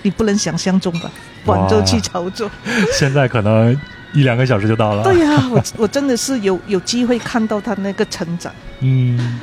[0.02, 1.10] 你不能想象中吧？
[1.46, 2.52] 广州去潮州，
[3.00, 3.74] 现在可能
[4.14, 5.03] 一两个小时就到了。
[5.03, 9.39] 对呀、我 我真的是有有机会看到他那个成长，嗯，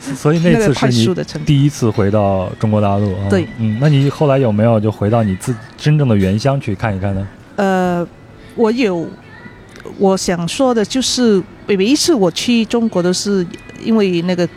[0.00, 1.14] 所以那次是你。
[1.44, 3.28] 第一次回到中国大陆啊。
[3.28, 7.28] 对，嗯，那你后来有没有就回到你自真正的原乡去看一看呢？
[7.56, 8.06] 呃，
[8.54, 9.06] 我有
[9.98, 13.46] 我想说的就是，每一次我去中国都是
[13.82, 14.48] 因为那个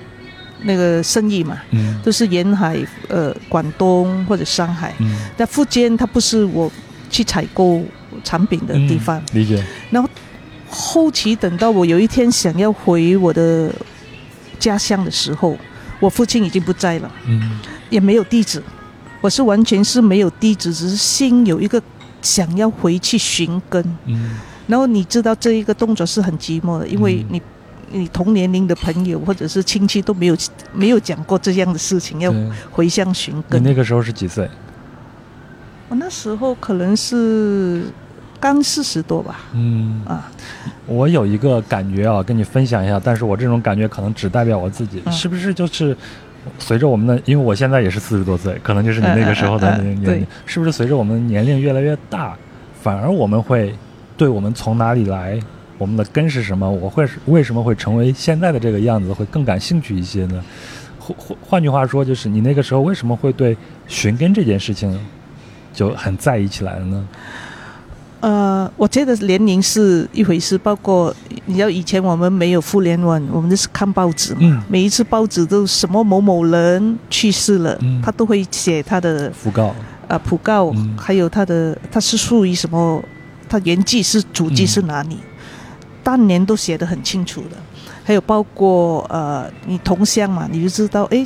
[0.62, 2.78] 那个生意嘛，嗯都是沿海，
[3.10, 4.94] 呃，广东或者上海。
[5.00, 6.72] 嗯但福建它不是我
[7.10, 7.84] 去采购
[8.24, 9.20] 产品的地方。
[9.20, 9.64] 嗯理解。
[9.90, 10.10] 然后
[10.70, 13.72] 后期等到我有一天想要回我的
[14.60, 15.58] 家乡的时候，
[16.00, 17.12] 我父亲已经不在了。
[17.28, 17.60] 嗯
[17.90, 18.62] 也没有地址，
[19.22, 21.82] 我是完全是没有地址，只是心有一个
[22.22, 23.84] 想要回去寻根。
[24.06, 24.38] 嗯
[24.68, 27.42] 然后你知道这一个动作是很寂寞的，因为嗯你、
[28.00, 30.36] 你同年龄的朋友或者是亲戚都没有
[30.74, 32.34] 没有讲过这样的事情，要
[32.72, 33.64] 回乡寻根你根。
[33.64, 34.50] 那个时候是几岁？
[35.88, 37.84] 我那时候可能是
[38.46, 40.30] 刚四十多吧，嗯，啊，
[40.86, 45.12] 我有一个感觉啊，跟你分享一下，但是我这种感觉可能只代表我自己，嗯。
[45.12, 45.98] 是不是就是
[46.60, 52.38] 随着我们的，因为我现在也是四十多岁，可能就是你那个时候的嗯嗯嗯年年龄对，是不是随着我们年龄越来越大，
[52.84, 53.74] 反而我们会
[54.16, 55.40] 对我们从哪里来，
[55.80, 60.44] 我们的根是什么，我会是为什么会成为现在的这个样子，会更感兴趣一些呢？
[61.00, 65.00] 换换换句话说，就是你那个时候为什么会对寻根这件事情
[65.74, 67.08] 就很在意起来了呢？
[68.26, 71.16] 呃，我觉得年龄是一回事，包括
[71.46, 74.64] 你知道以前我们没有互联网，我们就是看报纸嘛，嗯。
[74.68, 78.02] 每一次报纸都什么某某人去世了，嗯。
[78.02, 79.76] 他都会写他的讣告，
[80.08, 80.98] 呃讣告，嗯。
[80.98, 83.00] 还有他的他是属于什么，
[83.48, 85.20] 他原籍是祖籍是哪里，
[86.02, 87.58] 当年都写得很清楚的。
[88.04, 91.24] 还有包括呃，你同乡嘛，你就知道，哎，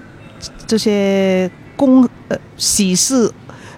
[0.68, 3.32] 这些公呃喜事、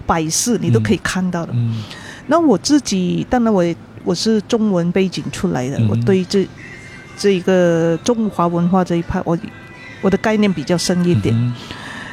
[0.04, 1.52] 百事你都可以看到的。
[1.54, 1.84] 嗯
[2.26, 6.46] 那我自己，当然我也我是中文背景出来的，嗯我对这
[7.16, 9.38] 这一个中华文化这一派，我
[10.00, 11.34] 我的概念比较深一点。
[11.34, 11.52] 嗯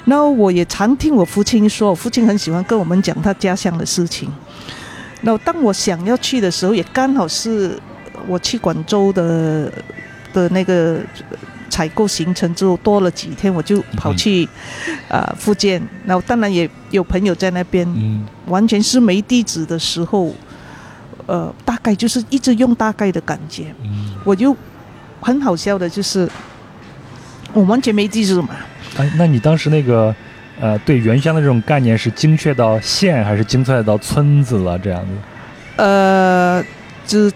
[0.06, 4.32] 那我也常听我父亲说，我父亲很喜欢跟我们讲他家乡的事情。
[5.22, 7.78] 那当我想要去的时候，也刚好是
[8.26, 9.72] 我去广州的
[10.34, 11.00] 的那个
[11.70, 14.46] 采购行程之后多了几天，我就跑去
[15.08, 15.82] 啊、呃福建。
[16.06, 20.34] 然后当然也有朋友在那边，嗯完全是没地址的时候，
[21.28, 23.74] 呃，大概就是一直用大概的感觉。
[23.84, 24.56] 嗯，我就
[25.22, 26.28] 很好笑的，就是
[27.54, 28.50] 我完全没地址嘛。
[28.98, 30.14] 哎，那你当时那个
[30.60, 34.78] 呃，对原乡的这种概念是精确到县，还是精确到村子了？
[34.80, 35.08] 这样子？
[35.78, 36.64] 呃，
[37.06, 37.32] 只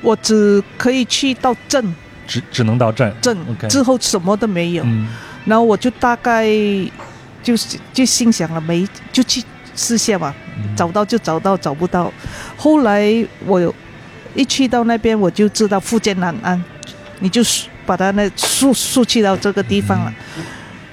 [0.00, 1.94] 我只可以去到镇
[2.28, 3.12] 只只能到镇。
[3.20, 3.36] 镇
[3.68, 4.84] 之后什么都没有。
[4.84, 5.08] 嗯
[5.44, 6.46] 然后我就大概
[7.42, 9.42] 就是就心想了，没就去
[9.74, 12.12] 试下吧，嗯找到就找到，找不到。
[12.54, 13.10] 后来
[13.46, 13.74] 我有
[14.34, 16.62] 一去到那边，我就知道福建南安，
[17.20, 17.40] 你就
[17.86, 20.12] 把它那竖竖去到这个地方了。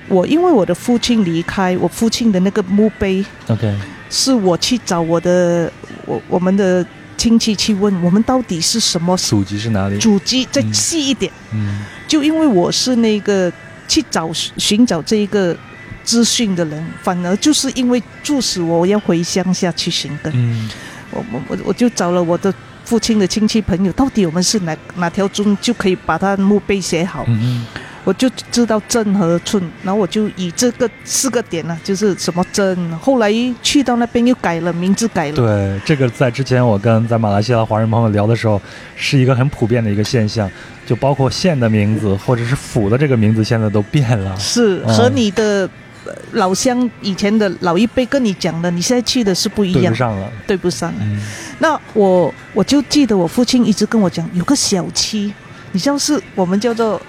[0.07, 3.75] 我因为我的父亲离开，我父亲的那个墓碑 OK，
[4.09, 5.69] 是我去找我的
[6.05, 6.85] 我我们的
[7.17, 9.97] 亲戚去问，我们到底是什么祖籍是哪里？
[9.97, 11.31] 祖籍，再嗯细一点。
[11.53, 13.51] 嗯就因为我是那个
[13.87, 15.55] 去找寻找这一个
[16.03, 20.31] 资讯的人，反而就是因为促使我要回乡下去寻根。
[20.35, 20.69] 嗯
[21.11, 22.53] 我我我我就找了我的
[22.83, 27.23] 父亲的亲戚朋友，到底我们是哪哪条村，就可以把他墓碑写好。
[27.27, 27.65] 嗯
[28.05, 33.33] 我就知道镇和村，然后我就以这个四个点呢、就是什么镇，后来
[33.63, 35.35] 去到那边又改了名字，改了。
[35.35, 38.61] 对，这个在之前我跟在马来西亚华人朋友聊的时候，
[38.95, 40.49] 是一个很普遍的一个现象，
[40.85, 44.33] 就包括县的名字或者是府的这个名字，现在都变了。
[44.35, 45.67] 嗯是和你的
[46.05, 50.31] 呃老乡以前的老一辈跟你讲的，你现在去的是不一样对不，上了。
[50.45, 50.93] 对不上。
[51.01, 51.19] 嗯
[51.57, 55.33] 那我我就记得我父亲一直跟我讲，有个小七，
[55.71, 57.01] 你像是我们叫做，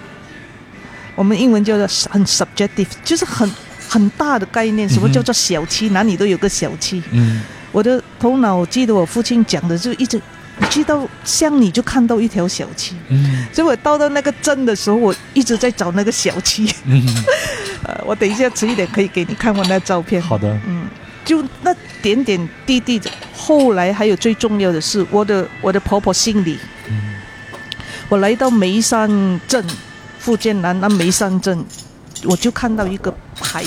[1.16, 3.50] 我们英文叫做很 subjective，就是很
[3.88, 4.88] 很大的概念。
[4.88, 5.88] 什么叫做小七？
[5.88, 7.02] 哪里都有个小七。
[7.10, 7.42] 嗯
[7.72, 10.20] 我的头脑记得我父亲讲的，就一直，
[10.58, 12.94] 你去到乡里就看到一条小七。
[13.08, 16.72] 嗯所以我到到那个镇的时候，我一直在找那个小七。
[16.84, 17.04] 嗯，
[17.84, 20.22] 呃，我等一下迟一点可以给你看我那照片。
[20.22, 20.48] 好的。
[20.66, 20.86] 嗯，
[21.24, 23.10] 就那点点滴滴的。
[23.34, 26.58] 后来还有最重要的是，我的我的婆婆姓李，
[26.88, 27.14] 嗯
[28.08, 29.10] 我来到眉山
[29.48, 29.62] 镇，
[30.26, 31.64] 福建南安梅山镇，
[32.24, 33.64] 我就看到一个牌，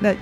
[0.00, 0.12] 那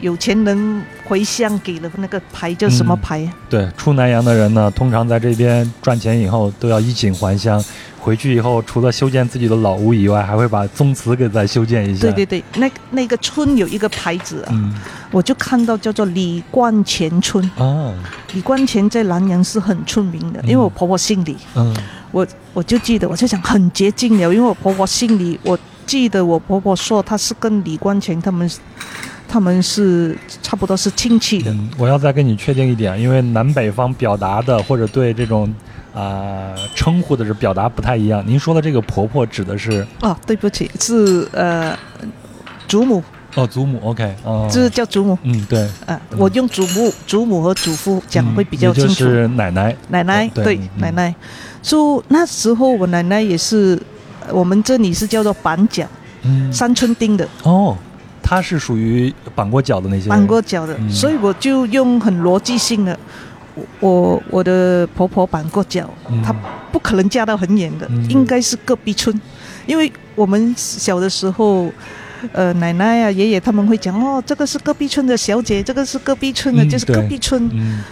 [0.00, 3.32] 有钱人回乡给了那个牌叫什么嗯牌？
[3.50, 7.60] 对，出南洋的人呢，通常在这边赚钱以后都要衣锦还乡，
[8.08, 12.00] 回去以后除了修建自己的老屋以外，还会把宗祠给再修建一下。
[12.00, 14.74] 对对对，那那个村有一个牌子啊，嗯
[15.10, 17.44] 我就看到叫做李冠前村。
[17.58, 17.92] 啊
[18.32, 21.36] 李冠前在南阳是很出名的，嗯因为我婆婆姓李。
[21.54, 21.76] 嗯
[22.10, 28.50] 我我就记得，我就想很接近了，因为我婆婆姓李，我记得我婆婆说她是跟李冠前他们，
[29.28, 31.50] 他们是差不多是亲戚的。
[31.50, 35.52] 嗯，我要再跟你确定一点，因为南北方表达的或者对这种
[35.98, 38.22] 啊、称呼的是表达不太一样。
[38.24, 41.76] 您说的这个婆婆指的是哦，对不起，是呃
[42.68, 43.02] 祖母，
[43.34, 45.18] 哦祖母，OK，哦，就是叫祖母。
[45.24, 48.94] 嗯对，啊、我用祖母、祖母和祖父讲会比较清楚。
[48.94, 49.06] 就。
[49.06, 51.12] 是奶奶，奶奶对奶奶
[51.62, 53.76] ，so 那时候我奶奶也是，
[54.26, 55.84] 呃我们这里是叫做板脚，
[56.22, 56.52] 嗯。
[56.52, 57.26] 三春丁的。
[57.42, 57.76] 哦，
[58.22, 60.88] 她是属于绑过脚的那些，绑过脚的，嗯。
[60.90, 62.96] 所以我就用很逻辑性的，
[63.80, 66.32] 我我我的婆婆绑过脚，嗯她
[66.72, 69.18] 不可能嫁到很远的，嗯应该是隔壁村，
[69.66, 71.70] 因为我们小的时候。
[72.32, 77.48] 呃，奶奶啊，爷爷他们会讲哦，这个是隔壁村的小姐，这个是隔壁村的，嗯就是对隔壁村。
[77.52, 77.84] 嗯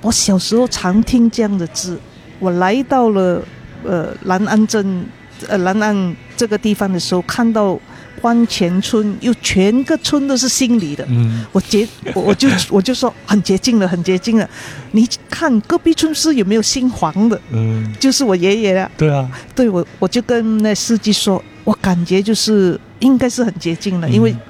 [0.00, 1.98] 我小时候常听这样的字，
[2.38, 3.42] 我来到了
[3.82, 5.04] 呃南安镇
[5.48, 7.76] 呃南安这个地方的时候，看到
[8.22, 11.04] 关前村，又全个村都是姓李的。
[11.10, 14.48] 嗯我接我我就我就说很接近了，很接近了。
[14.92, 17.38] 你看隔壁村是有没有姓黄的？
[17.50, 18.88] 嗯，就是我爷爷了。
[18.96, 24.40] 对啊，对我我就跟那司机说，我感觉就是应该是很接近了，因为嗯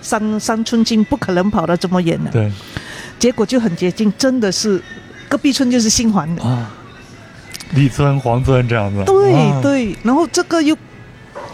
[0.00, 2.30] 三三村近不可能跑到这么远的。
[2.30, 2.50] 对
[3.18, 4.82] 结果就很接近，真的是
[5.28, 6.42] 隔壁村就是姓黄的。
[6.42, 6.70] 啊，
[7.74, 10.74] 李村、黄村这样子，对啊，对，然后这个又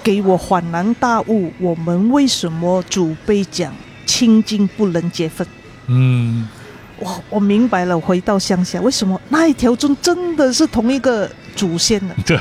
[0.05, 3.75] 给我恍然大悟，我们为什么祖辈讲
[4.05, 5.47] 亲近不能结婚？
[5.87, 6.47] 嗯
[6.99, 12.15] 我，我明白了，回到乡下，为什么那一条村真的是同一个祖先了？
[12.27, 12.39] 对，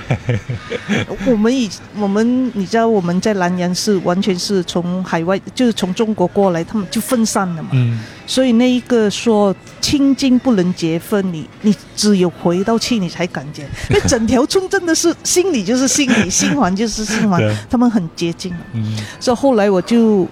[1.25, 7.69] 我们以我们你知道我们在南阳是完全是从海外，就是从中国过来，他们就分散了嘛。
[7.73, 18.53] 嗯所以那一个说亲近不能结婚，你你只有回到去你才感觉， 因为整条村真的是心里就是心里，心环就是心环，他们很接近。
[18.73, 20.25] 嗯所以后来我就，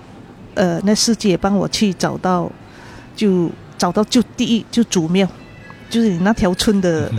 [0.55, 2.49] 呃，那师姐帮我去找到，
[3.13, 5.27] 就找到就第一就祖庙，
[5.89, 7.11] 就是你那条村的。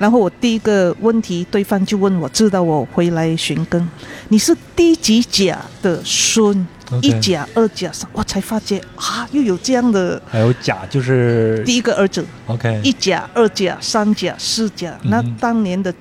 [0.00, 3.86] 嗯然后我第一个问题，对方就问我，知道我回来寻根，
[4.28, 6.66] 你是第几甲的孙？
[7.02, 14.98] 一甲、二甲、三，我才发觉啊，又有这样的还有甲就是第一个儿子，OK，一甲、二甲、三甲、四甲。
[15.02, 15.36] 那嗯。
[15.38, 15.94] 当年的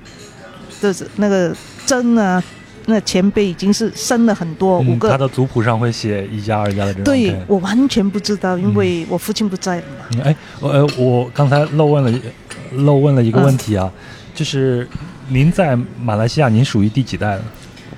[0.82, 2.42] 的那个真啊，
[2.86, 5.10] 那前辈已经是生了很多，五个。
[5.10, 10.06] 嗯他的族谱上会写一家二家的这种，对我完全不知道，因为我父亲不在了嘛。
[10.16, 12.20] 嗯哎，我呃，我刚才漏问了
[12.74, 14.00] 漏问了一个问题啊，嗯
[14.34, 14.88] 就是
[15.28, 17.44] 您在马来西亚，您属于第几代了？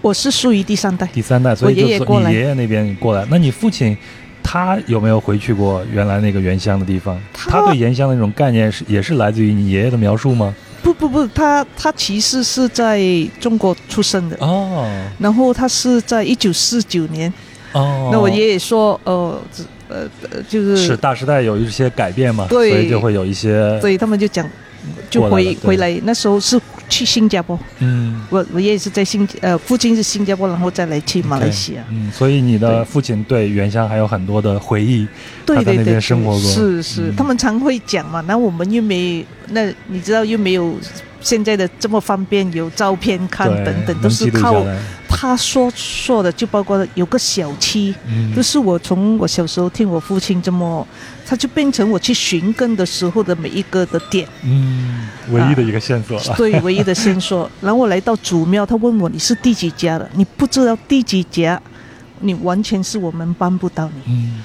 [0.02, 3.96] 我是属于第三代，第三代，所以就是你爷爷那边过来，那你父亲
[4.42, 7.22] 他有没有回去过原来那个原乡的地方？
[7.32, 10.56] 他他对原乡的那种概念是也是来自于你爷爷的描述吗？
[10.94, 13.02] 不不不，他他其实是在
[13.40, 14.90] 中国出生的，哦
[15.20, 17.32] 然后他是在一九四九年。
[17.74, 24.46] 哦，那我爷爷说，呃，这呃呃，就是是大时代有一些改变嘛，对所以就会有一些所以他们就讲，
[25.10, 25.98] 就回来回来。
[26.04, 26.60] 那时候是
[26.92, 28.22] 去新加坡，嗯。
[28.30, 31.84] 我我爷爷是在新呃，父亲是新加坡，然后再来去马来西亚。
[31.90, 35.08] 嗯，所以你的父亲对原乡还有很多的回忆。
[35.46, 38.22] 对对对，边生活过是是，嗯他们常会讲嘛。
[38.28, 40.76] 那我们又没那你知道又没有
[41.22, 44.66] 现在的这么方便，有照片看等等，都是靠
[45.08, 47.94] 他说说的，就包括有个小七。
[48.08, 50.88] 嗯，就是我从我小时候听我父亲这么，
[51.32, 56.24] 他就变成我去寻根的时候的每一个的点，嗯，唯一的一个线索了。
[56.36, 57.50] 对，唯一的线索。
[57.62, 60.10] 然后我来到祖庙，他问我你是第几家的？
[60.14, 61.62] 你不知道第几家，
[62.20, 64.14] 你完全是我们帮不到你。
[64.14, 64.44] 嗯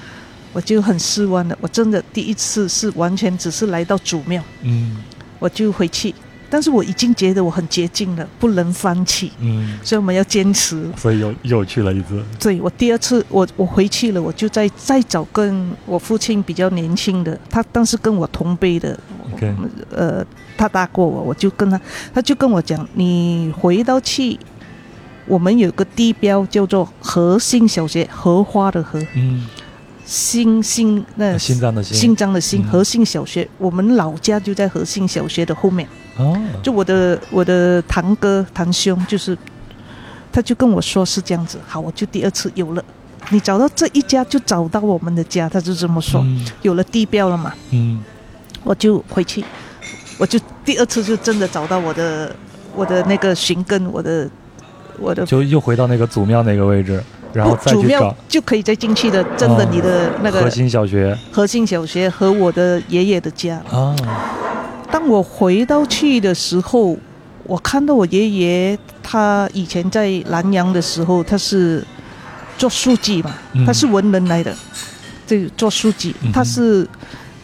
[0.53, 4.95] 我就很失望的，我真的第一次是完全只是来到祖庙，嗯
[5.39, 6.15] 我就回去，
[6.49, 10.89] 但是我已经觉得我很接近了，不能放弃，嗯，所以我们要坚持。
[10.95, 12.23] 所以又又去了一次。
[12.39, 18.97] 对我第二次我我回去了，我就再再找跟我父亲比较年轻的，他当时跟我同辈的
[19.33, 19.53] ，OK，
[19.91, 20.25] 呃，
[20.57, 21.79] 他大过我，我就跟他，
[22.13, 24.39] 他就跟我讲，你回到去，
[25.25, 29.45] 我们有个地标叫做和信小学，荷花的荷，嗯，
[30.07, 31.97] 心心那心脏的心。
[31.97, 32.67] 新疆的新嗯。
[32.69, 35.87] 和信小学，我们老家就在和信小学的后面。
[36.17, 39.37] 哦，就我的我的堂哥堂兄，就是
[40.31, 42.83] 他就跟我说是这样子，好，我就第二次有了。
[43.29, 46.45] 你找到这一家就找到我们的家，他就这么说，嗯。
[46.61, 48.01] 有了地标了嘛，嗯。
[48.63, 49.43] 我就回去，
[50.17, 52.35] 我就第二次就真的找到我的
[52.75, 54.29] 我的那个寻根，我的
[54.97, 57.03] 我的就又回到那个祖庙那个位置，
[57.33, 63.61] 然后再祖庙去找就可以再进去的，真的哦你的那个核心小学核心小学和我的爷爷的家。
[63.71, 63.95] 啊。
[64.89, 66.97] 当我回到去的时候，
[67.43, 71.83] 我看到我爷爷，他以前在南阳的时候，他是
[72.57, 74.55] 做书记嘛，嗯他是文人来的，
[75.27, 76.87] 这做书记嗯，他是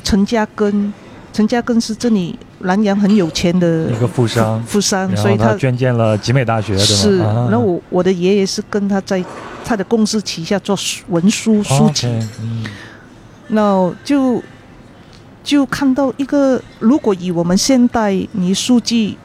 [0.03, 0.93] 陈家根，
[1.33, 7.25] 陈家根是这里南阳很有钱的一个富商，富商，所以他捐建了集美大学，对是，吗？
[7.25, 9.23] 啊然后我我的爷爷是跟他在
[9.65, 10.77] 他的公司旗下做
[11.09, 12.07] 文书书籍。
[12.41, 12.63] 嗯。
[13.47, 14.41] 那就
[15.43, 19.17] 就看到一个，如果以我们现代，你书记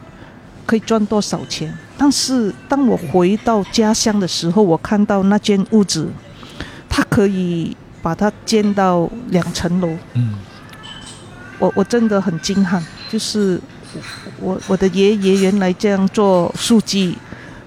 [0.66, 1.72] 可以赚多少钱？
[1.96, 6.08] 但是当我回到家乡的时候，我看到那间屋子，
[6.88, 10.34] 它可以把它建到两层楼，嗯。
[11.60, 12.80] 我我真的很惊撼，
[13.10, 13.60] 就是
[14.40, 17.18] 我我的爷爷原来这样做书记，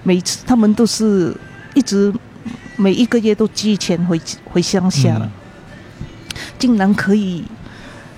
[0.02, 1.34] 每次他们都是
[1.74, 2.10] 一直
[2.76, 5.26] 每一个月都寄钱回回乡下了。
[5.26, 5.30] 嗯
[6.58, 7.44] 竟然可以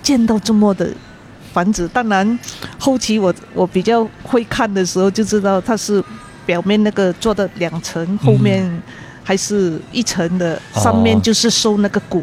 [0.01, 0.89] 见到这么的
[1.53, 1.89] 房子。
[1.89, 2.39] 当然，
[2.79, 6.03] 后期我我比较会看的时候，就知道它是
[6.47, 8.71] 表面那个做的两层，后面
[9.25, 12.23] 还是一层的，哦上面就是收那个骨，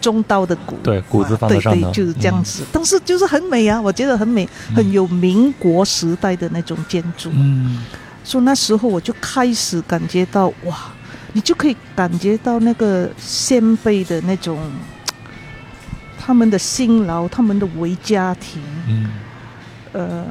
[0.00, 0.76] 中刀的骨。
[0.82, 2.64] 对，谷子放上头，对，就是这样子。
[2.72, 7.30] 但是就是很美啊，我觉得很美，很有民国时代的那种建筑。
[7.32, 7.84] 嗯。
[8.24, 10.92] 所以那时候我就开始感觉到哇，
[11.32, 14.58] 你就可以感觉到那个先辈的那种
[16.18, 19.10] 他们的辛劳，他们的为家庭，嗯
[19.92, 20.24] 呃，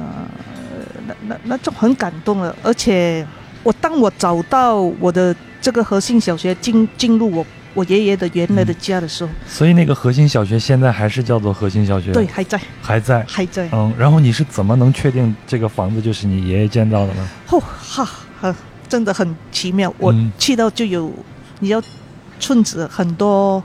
[1.06, 2.54] 那那那就很感动了。
[2.62, 3.26] 而且
[3.62, 13.24] 我当我找到我的这个核心小学进进入我我爷爷的原来的家的时候，所以那个核心小学现在还是叫做核心小学，对，，还在还在。
[13.28, 13.68] 还在。
[13.72, 17.28] 嗯，然后你是怎么能确定这个房子就是你爷爷建造的呢？
[17.50, 18.08] 哦哈，
[18.40, 18.54] 很
[18.90, 19.90] 真的很奇妙。
[19.96, 21.10] 我嗯去到就有，
[21.60, 21.80] 你要
[22.38, 23.62] 村子很多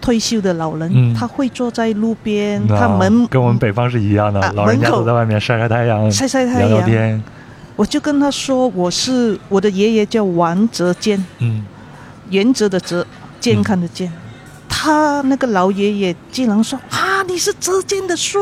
[0.00, 6.86] 退休的老人，嗯他会坐在路边，那他们跟我们北方是一样的，啊老人家都在外面晒晒太阳，晒晒太聊聊阳。
[6.88, 7.22] 天。
[7.76, 11.64] 我就跟他说，我是我的爷爷叫王泽坚，嗯
[12.28, 13.06] 原则的泽，
[13.40, 14.12] 健康的健。
[14.68, 18.40] 他那个老爷爷竟然说啊，你是泽坚的孙，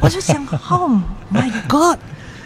[0.00, 0.36] 我就想，
[0.70, 0.92] Oh
[1.32, 1.98] my God，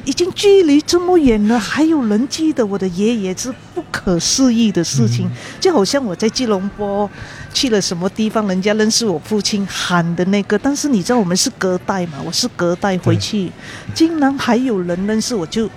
[0.05, 5.31] 已经距离这么远了，还有人记得我的爷爷，是不可思议的事情。
[5.61, 7.09] 就好像我在吉隆坡
[7.53, 13.51] 去了什么地方，人家认识我父亲喊的那个，但是你知道我们是隔代嘛，我是隔代回去，
[13.95, 15.69] 竟然还有人认识我就，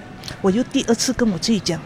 [0.42, 1.80] 我又第二次跟我自己讲。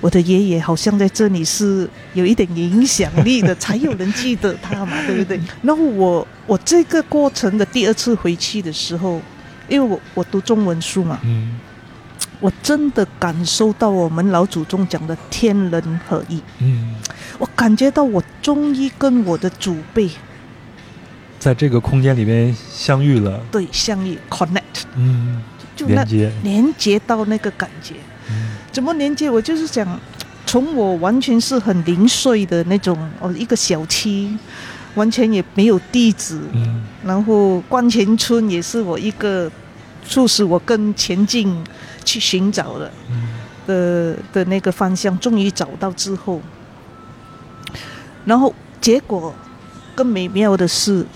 [0.00, 5.40] 我的爷爷好像在这里是有一点影响力的，才有人记得他嘛，对不对？
[5.62, 9.22] 然后我我这个过程的第二次回去的时候，
[9.68, 11.58] 因为我我读中文书嘛，嗯。
[12.40, 16.96] 我真的感受到我们老祖宗讲的天人合一，嗯，
[17.38, 20.10] 我感觉到我终于跟我的祖辈
[21.38, 25.40] 在这个空间里面相遇了，对相遇 connect，嗯，
[25.76, 27.94] 就那连接，连接到那个感觉。
[28.28, 28.56] 嗯。
[28.72, 29.30] 怎么连接？
[29.30, 30.00] 我就是讲，
[30.44, 34.36] 从我完全是很零碎的那种哦，一个小区，
[34.94, 36.82] 完全也没有地址，嗯。
[37.04, 39.50] 然后关前村也是我一个
[40.06, 41.56] 促使我更前进
[42.04, 43.28] 去寻找的嗯。
[43.66, 46.40] 的的那个方向，终于找到之后，
[48.24, 49.32] 然后结果
[49.94, 51.06] 更美妙的是，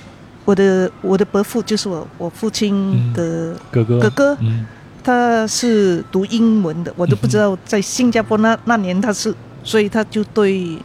[0.45, 4.67] 我的我的伯父就是我我父亲的哥哥，哥哥，嗯。
[5.03, 10.77] 他是读英文的，我都不知道在新加坡那那年他是，所以他就对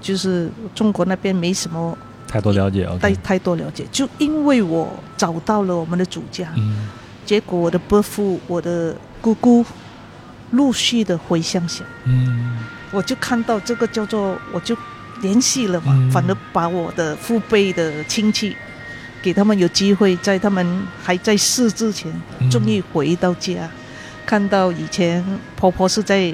[0.00, 1.96] 就是中国那边没什么
[2.30, 6.88] 太多了解太，OK，太多了解，就因为我找到了我们的主家，嗯。
[7.26, 9.64] 结果我的伯父、我的姑姑
[10.52, 12.58] 陆续的回乡下，嗯。
[12.92, 14.76] 我就看到这个叫做，我就
[15.20, 16.10] 联系了嘛，嗯。
[16.12, 18.56] 反而把我的父辈的亲戚，
[19.20, 22.48] 给他们有机会在他们还在世之前，嗯。
[22.48, 23.68] 终于回到家，
[24.24, 25.24] 看到以前
[25.56, 26.32] 婆婆是在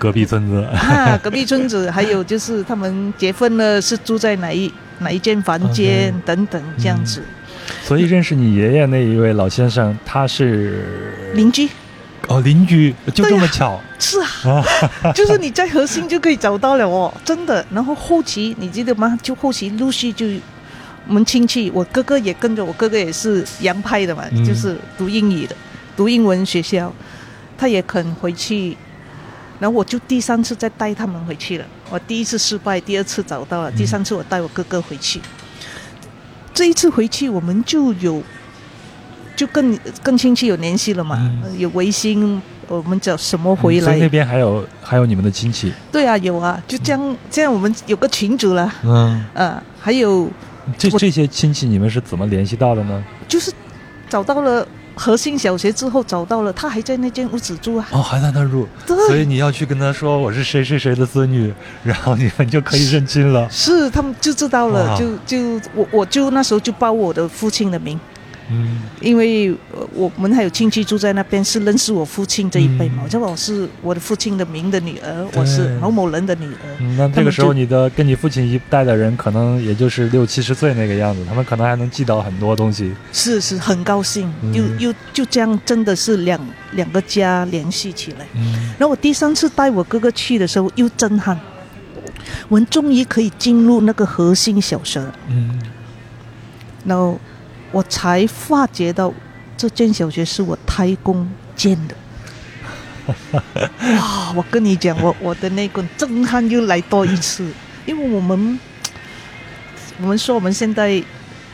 [0.00, 7.22] 隔壁村子，啊隔壁村子，还有就是他们结婚了是住在哪一哪一间房间等等这样子，
[7.84, 11.68] 所以认识你爷爷那一位老先生，他是邻居。
[12.28, 14.64] 哦邻居，就这么巧，是啊，
[15.14, 17.64] 就是你在核心就可以找到了哦，真的。
[17.70, 19.18] 然后后期你记得吗？
[19.20, 20.26] 就后期陆续就
[21.08, 24.44] 我们亲戚，我哥哥也跟着，我哥哥也是洋派的嘛，嗯。
[24.44, 25.56] 就是读英语的，
[25.96, 26.90] 读英文学校，
[27.58, 28.76] 他也肯回去。
[29.60, 31.64] 然后我就第三次再带他们回去了。
[31.90, 35.20] 我第一次失败，第二次找到了，第三次我带我哥哥回去。
[36.52, 38.22] 这一次回去，我们就有
[39.36, 43.80] 就跟跟亲戚有联系了嘛，有微信，我们叫什么回来？
[43.80, 50.28] 嗯所以那边还有还有你们的亲戚，对啊，有啊，就这样，这样我们有个群主了，嗯，呃，还有
[50.76, 53.02] 这这些亲戚你们是怎么联系到的呢？
[53.28, 53.52] 就是
[54.08, 61.52] 找到了核心小学之后，找到了他还在那间屋子住啊，哦，还在那住，对，所以你要去跟他说我是谁谁谁的孙女，
[61.82, 63.48] 然后你们就可以认亲了。
[63.50, 67.98] 是他们就知道了，就就我我就那时候就报我的父亲的名，
[68.50, 68.82] 嗯。
[69.00, 82.92] 因为呃我们还有亲戚住在那边，是认识我父亲这一辈嘛，嗯我说我是我的父亲的名的女儿，我是某某人的女儿，嗯，那这个时候你的跟你父亲一代的人，可能也就是六七十岁那个样子，他们可能还能记到很多东西。
[83.12, 84.52] 是是很高兴，嗯。
[84.52, 86.38] 又又就这样，真的是两
[86.72, 88.26] 两个家联系起来。
[88.34, 88.74] 嗯。
[88.78, 91.38] 然后我第三次带我哥哥去的时候，又震撼，
[92.48, 95.60] 我们终于可以进入那个核心小学了，嗯。
[96.84, 97.20] 然后
[97.70, 99.12] 我才发觉到
[99.56, 101.94] 这间小学是我太公建的。
[103.42, 104.32] 哇！
[104.36, 107.44] 我跟你讲，我我的那个震撼又来多一次，
[107.84, 108.58] 因为我们
[110.00, 111.02] 我们说我们现在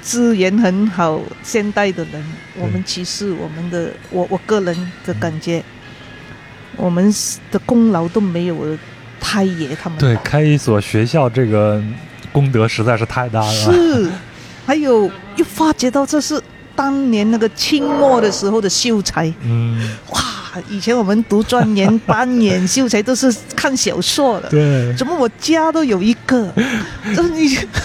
[0.03, 2.23] 资源很好、现代的人，
[2.57, 5.63] 我们其实我们的我我个人的感觉，
[6.77, 7.15] 我们
[7.51, 8.77] 的功劳都没有
[9.19, 11.83] 太爷他们对，开一所学校这个
[12.33, 13.53] 功德实在是太大了。
[13.53, 14.11] 是，
[14.67, 16.43] 还有又发觉到这是
[16.75, 20.21] 当年那个清末的时候的秀才，嗯，哇！
[20.71, 26.51] 以前我们读状元、 扮演秀才都是看小说的，对，怎么我家都有一个？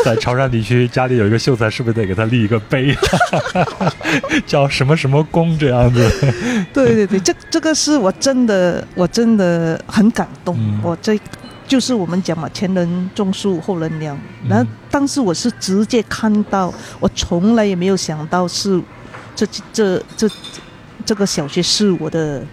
[0.05, 2.95] 在潮汕地区家里有一个秀才，是不是得给他立一个碑，
[4.47, 6.09] 叫什么什么公这样子？
[6.73, 11.19] 对对对，这这个是我真的我真的很感动，嗯我这。
[11.71, 14.19] 就是我们讲嘛，前人种树，后人凉。
[14.45, 18.77] 然后当时我是直接看到，我从来也没有想到是
[19.33, 20.29] 这这这
[21.05, 22.43] 这个小学是我的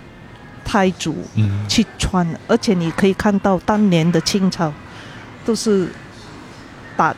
[0.65, 4.73] 太祖嗯，去穿的，而且你可以看到当年的清朝
[5.45, 5.89] 都是
[6.97, 7.13] 打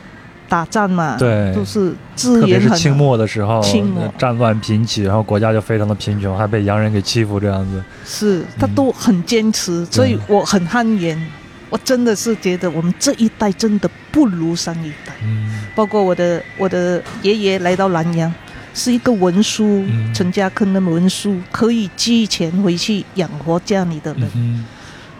[0.48, 7.84] 打仗嘛，对都是资特别是清末的时候，清末战乱频起，然后国家就非常的贫穷，还被洋人给欺负这样子。
[8.06, 11.22] 是他嗯都很坚持，所以我很汗颜。
[11.70, 15.64] 我真的是觉得我们这一代真的不如上一代，嗯。
[15.74, 18.32] 包括我的我的爷爷来到南阳，
[18.74, 20.12] 是一个文书，嗯。
[20.12, 24.66] 陈家坑的文书，可以寄钱回去养活家里的人，嗯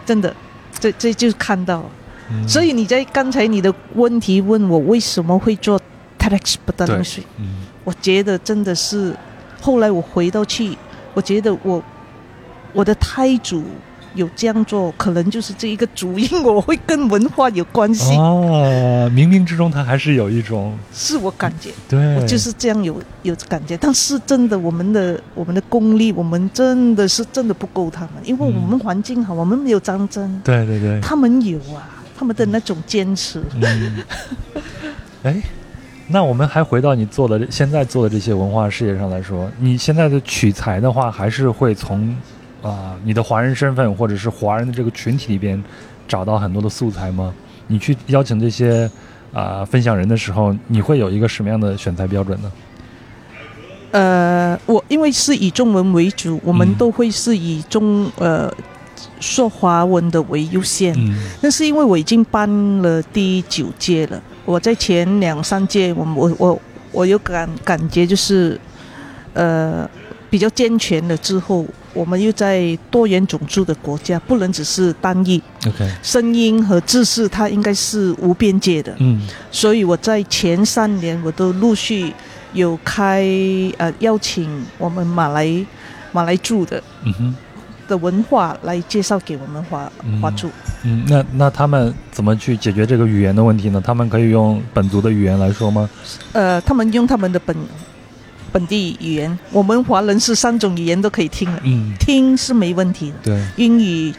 [0.05, 0.35] 真的，
[0.77, 1.89] 这这就是看到。
[2.29, 5.79] 嗯，所以你在刚才你的问题问我为什么会做
[6.19, 7.65] TEDx 不得冷水，嗯。
[7.83, 9.15] 我觉得真的是，
[9.61, 10.77] 后来我回到去，
[11.13, 11.83] 我觉得我
[12.73, 13.63] 我的胎主
[14.15, 23.77] 有这样做，可能就是这一个主因，我会跟文化有关系，哦，冥冥之中他还是有一种是我感觉，对，我就是这样有有感觉。
[23.77, 33.41] 但是真的，我们的我们的功力，我们真的是真的不够他们，因为我们环境好，我们没有战争，对对对，他们有啊，他们的那种坚持。
[33.61, 34.03] 嗯，
[35.23, 35.41] 哎，
[36.07, 42.13] 那我们还回到你做的现在做的这些文化事业上来说，你现在的取材的话，还是会从
[42.61, 45.61] 啊、你的华人身份或者是华人的这个群体里边
[46.07, 47.33] 找到很多的素材吗？
[47.67, 48.89] 你去邀请这些
[49.33, 52.51] 啊、分享人的时候，你会有一个什么样的选材标准呢？
[53.91, 58.51] 呃，我因为是以中文为主，我们嗯都会是以中呃
[59.19, 60.93] 说华文的为优先。
[60.97, 62.47] 嗯那是因为我已经办
[62.81, 66.61] 了第九届了，我在前两三届，我我我
[66.91, 68.59] 我有感感觉就是，
[69.33, 69.89] 呃，
[70.31, 78.95] 比较健全了之后，我们又在多元种族的国家，不能只是单一，OK，声音和知识，它应该是无边界的。
[78.99, 79.21] 嗯
[79.51, 82.13] 所以我在前三年我都陆续
[82.53, 83.27] 有开
[83.77, 85.65] 呃邀请我们马来
[86.13, 87.35] 马来住的嗯哼
[87.89, 90.49] 的文化来介绍给我们华嗯华族。
[90.83, 93.81] 嗯，那那他们怎么去解决这个语言的问题呢？
[93.85, 95.89] 他们可以用本族的语言来说吗？
[96.31, 97.53] 呃，他们用他们的本
[98.51, 104.13] 本地语言，我们华人是三种语言都可以听的，嗯，听是没问题的，对，英语、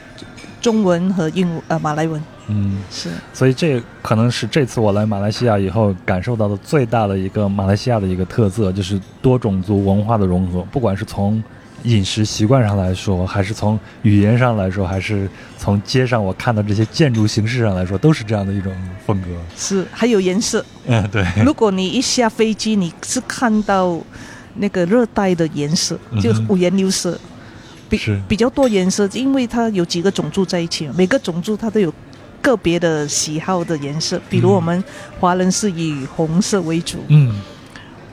[0.61, 2.23] 中文和英呃马来文。
[2.49, 2.79] 嗯。
[2.91, 3.11] 是。
[3.33, 10.63] 所以这可能是这次我来马来西亚以后感受到的最大的一个马来西亚的一个特色，就是多种族文化的融合。
[10.73, 11.43] 不管是从
[11.85, 15.29] 饮食习惯上来说，还是从语言上来说，还是
[15.59, 18.73] 从街上我看到这些建筑形式上来说，都是这样的一种
[19.05, 19.29] 风格。
[19.57, 20.65] 是，还有颜色。
[20.87, 24.01] 嗯，对，如果你一下飞机，你是看到
[24.55, 27.19] 那个热带的颜色，就五颜六色，
[27.89, 27.99] 比
[28.29, 31.93] 比较多颜色，因为它有几个种族在一起，每个种族它都有
[32.41, 34.21] 个别的喜好的颜色。
[34.29, 34.85] 比如嗯我们
[35.19, 37.41] 华人是以红色为主，嗯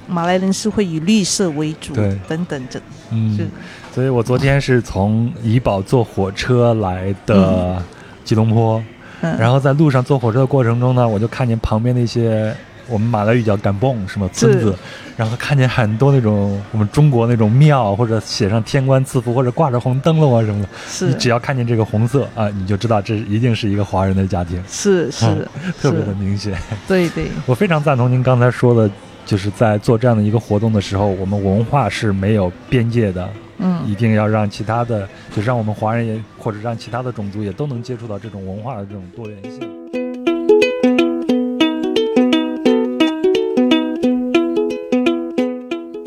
[0.09, 2.17] 马来人是会以绿色为主，对。
[2.27, 2.79] 等等这。
[2.79, 2.83] 是。
[3.11, 3.51] 嗯。
[3.93, 7.81] 所以我昨天是从怡保坐火车来的
[8.23, 8.81] 吉隆坡，
[9.21, 12.55] 嗯，然后在路上坐火车的过程中呢，我就看见旁边那些
[12.87, 14.73] 我们马来语叫干蹦什么村子，
[15.17, 20.69] 然后看见很多那种我们中国那种庙，或者写上天官赐福，或者挂着红灯笼啊什么的。
[21.07, 25.25] 你只要看见这个红色啊，你就知道这一定是一个华人的家庭，是是。
[25.81, 26.55] 特别的明显。
[26.87, 27.27] 对对。
[27.47, 28.89] 我非常赞同您刚才说的，
[29.29, 33.29] 就是在做这样的一个活动的时候，我们文化是没有边界的，
[33.59, 39.61] 嗯一嗯定要让其他的，就让我们华人也或者让其他的种族也都能接触到这种文化的这种多元性。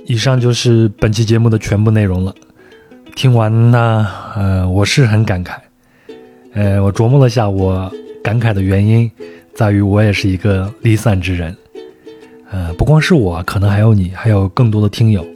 [0.05, 2.35] 以上就是本期节目的全部内容了。
[3.15, 5.53] 听完呢，呃，我是很感慨。
[6.55, 7.89] 呃，我琢磨了下，我
[8.21, 9.09] 感慨的原因
[9.55, 11.57] 在于我也是一个离散之人。
[12.53, 15.27] 呃，不光是我，可能还有你，还有更多的听友。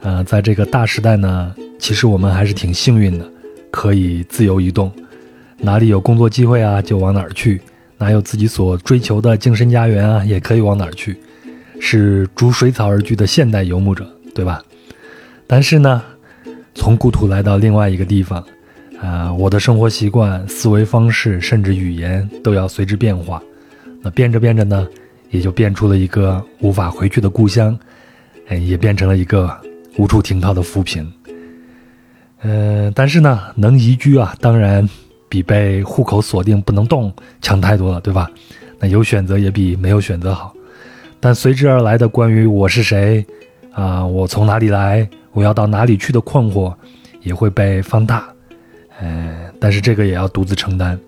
[0.00, 3.30] 呃，在这个大时代呢，其实我们还是挺幸运的，
[3.70, 4.90] 可以自由移动，
[5.58, 7.58] 哪里有工作机会啊，就往哪儿去；
[7.98, 11.14] 哪有自己所追求的晋升家园啊，也可以往哪儿去。
[11.78, 14.62] 是逐水草而居的现代游牧者，对吧？
[15.46, 16.02] 但是呢，
[16.74, 18.42] 从故土来到另外一个地方，
[19.02, 23.42] 啊，我的生活习惯、思维方式，甚至语言都要随之变化。
[24.02, 24.88] 那变着变着呢，
[25.30, 27.78] 也就变出了一个无法回去的故乡，
[28.48, 29.50] 哎，也变成了一个
[29.96, 31.10] 无处停靠的浮萍。
[32.42, 34.88] 嗯，但是呢，能移居啊，当然
[35.28, 38.30] 比被户口锁定不能动强太多了，对吧？
[38.78, 40.54] 那有选择也比没有选择好。
[41.20, 43.24] 但随之而来的关于我是谁，
[43.72, 46.74] 啊，我从哪里来，我要到哪里去的困惑，
[47.22, 48.26] 也会被放大。
[49.02, 50.98] 嗯，但是这个也要独自承担。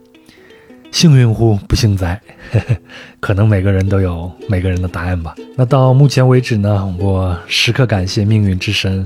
[0.93, 2.21] 幸运乎不幸哉，
[3.19, 5.35] 可能每个人都有每个人的答案吧。
[5.57, 9.05] 那到目前为止呢，我时刻感谢命运之神。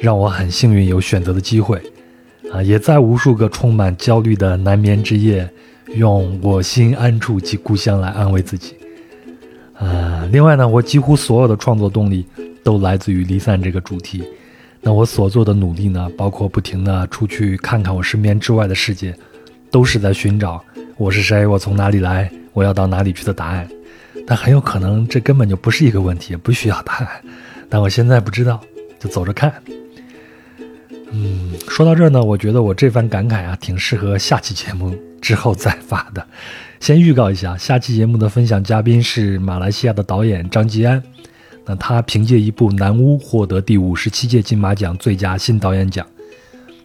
[0.00, 1.80] 让我很幸运有选择的机会，
[2.52, 5.48] 啊，也在无数个充满焦虑的难眠之夜，
[5.94, 8.74] 用我心安处及故乡来安慰自己。
[9.74, 12.26] 啊，另外呢，我几乎所有的创作动力
[12.64, 14.24] 都来自于离散这个主题。
[14.80, 19.14] 那我所做的努力呢，包括不停的出去看看我身边之外的世界，
[19.70, 20.60] 都是在寻找
[21.02, 23.68] 我是谁，我从哪里来，我要到哪里去的答案。
[24.24, 27.08] 但很有可能这根本就不是一个问题，不需要答案。
[27.68, 28.60] 但我现在不知道，
[29.00, 29.52] 就走着看。
[31.10, 36.24] 嗯，说到这儿呢，我觉得我这番感慨啊，挺适合下期节目之后再发的。
[36.78, 41.02] 先预告一下，下期节目的分享嘉宾是马来西亚的导演张吉安。
[41.66, 46.06] 那他凭借一部《南巫》获得第五十七届金马奖最佳新导演奖。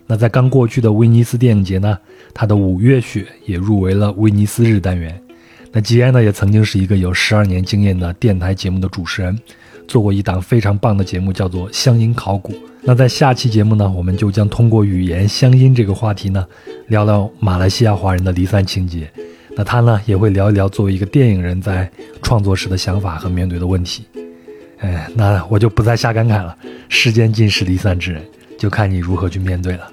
[0.08, 1.98] 那在刚过去的威尼斯电影节呢，
[2.34, 5.22] 他的《五月雪》也入围了威尼斯日单元。
[5.72, 9.38] 那吉安呢，也曾经是一个有十二年经验的电台节目的主持人。
[9.88, 12.52] 做过一档非常棒的节目，叫做《乡音考古》。
[12.82, 16.46] 那在下期节目呢，我们就将通过语言乡音这个话题呢，
[16.88, 19.10] 聊聊马来西亚华人的离散情节。
[19.56, 21.90] 那他呢，也会聊一聊作为一个电影人在
[22.22, 24.06] 创作时的想法和面对的问题。
[24.80, 26.54] 哎，那我就不再瞎感慨了。
[26.90, 28.22] 世间尽是离散之人，
[28.60, 29.90] 就看你如何去面对了。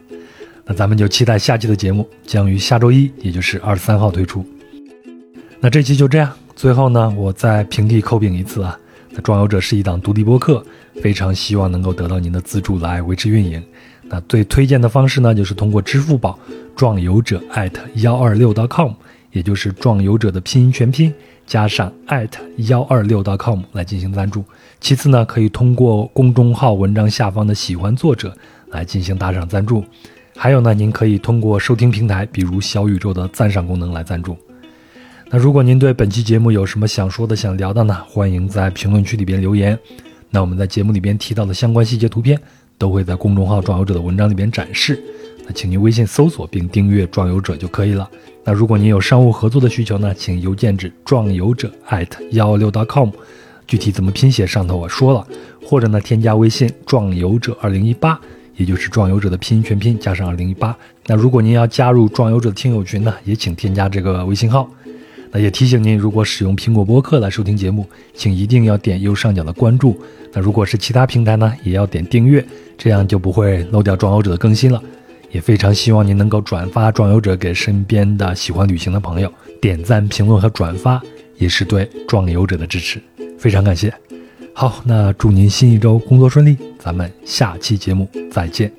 [0.67, 4.45] 那咱们就期待下期的节目将于下周一，也就是二十三号推出。
[5.61, 6.33] 那这期就这样。
[6.57, 8.79] 最后呢，我再平地扣饼一次啊。
[9.11, 10.65] 那壮游者是一档独立播客，
[11.03, 13.63] 非常希望能够得到您的资助来维持运营。
[14.05, 16.39] 那最推荐的方式呢，就是通过支付宝
[16.77, 18.93] 壮游者艾特幺二六 .com，
[19.33, 21.13] 也就是壮游者的拼音全拼
[21.47, 24.45] 加上艾特幺二六 .com 来进行赞助。
[24.81, 28.37] 其次呢，可以通过公众号文章下方的喜欢作者
[28.69, 29.85] 来进行打赏赞助。
[30.37, 34.37] 还有呢，您可以通过收听平台，比如小宇宙的赞赏功能来赞助。
[35.31, 37.97] 那如果您对本期节目有什么想说的、想聊的呢？
[38.09, 39.79] 欢迎在评论区里边留言。
[40.31, 42.39] 那我们在节目里边提到的相关细节图片，
[42.77, 45.03] 都会在公众号“壮游者”的文章里边展示。
[45.47, 48.09] 那请您微信搜索并订阅“壮游者”就可以了。
[48.45, 51.73] 那如果您有商务合作的需求呢，请邮件至壮游者
[52.33, 53.11] 幺六 .com，
[53.67, 55.27] 具体怎么拼写上头我说了。
[55.65, 58.21] 或者呢，添加微信“壮游者二零一八”，
[58.57, 60.77] 也就是“壮游者”的拼音全拼加上二零一八。
[61.07, 64.69] 那如果您要加入“壮游者”的听友群呢，也请添加这个微信号。
[65.31, 70.01] 那也提醒您，如果使用苹果播客来收听节目，请一定要点右上角的关注。
[70.33, 72.45] 那如果是其他平台呢，也要点订阅，
[72.79, 74.81] 这样就不会漏掉壮游者的更新了。
[75.33, 81.03] 也非常希望您能够转发壮游者给身边的喜欢旅行的朋友，点赞、评论和转发
[81.37, 83.03] 也是对壮游者的支持，
[83.37, 83.93] 非常感谢。
[84.57, 88.73] 好，那祝您新一周工作顺利，咱们下期节目再见。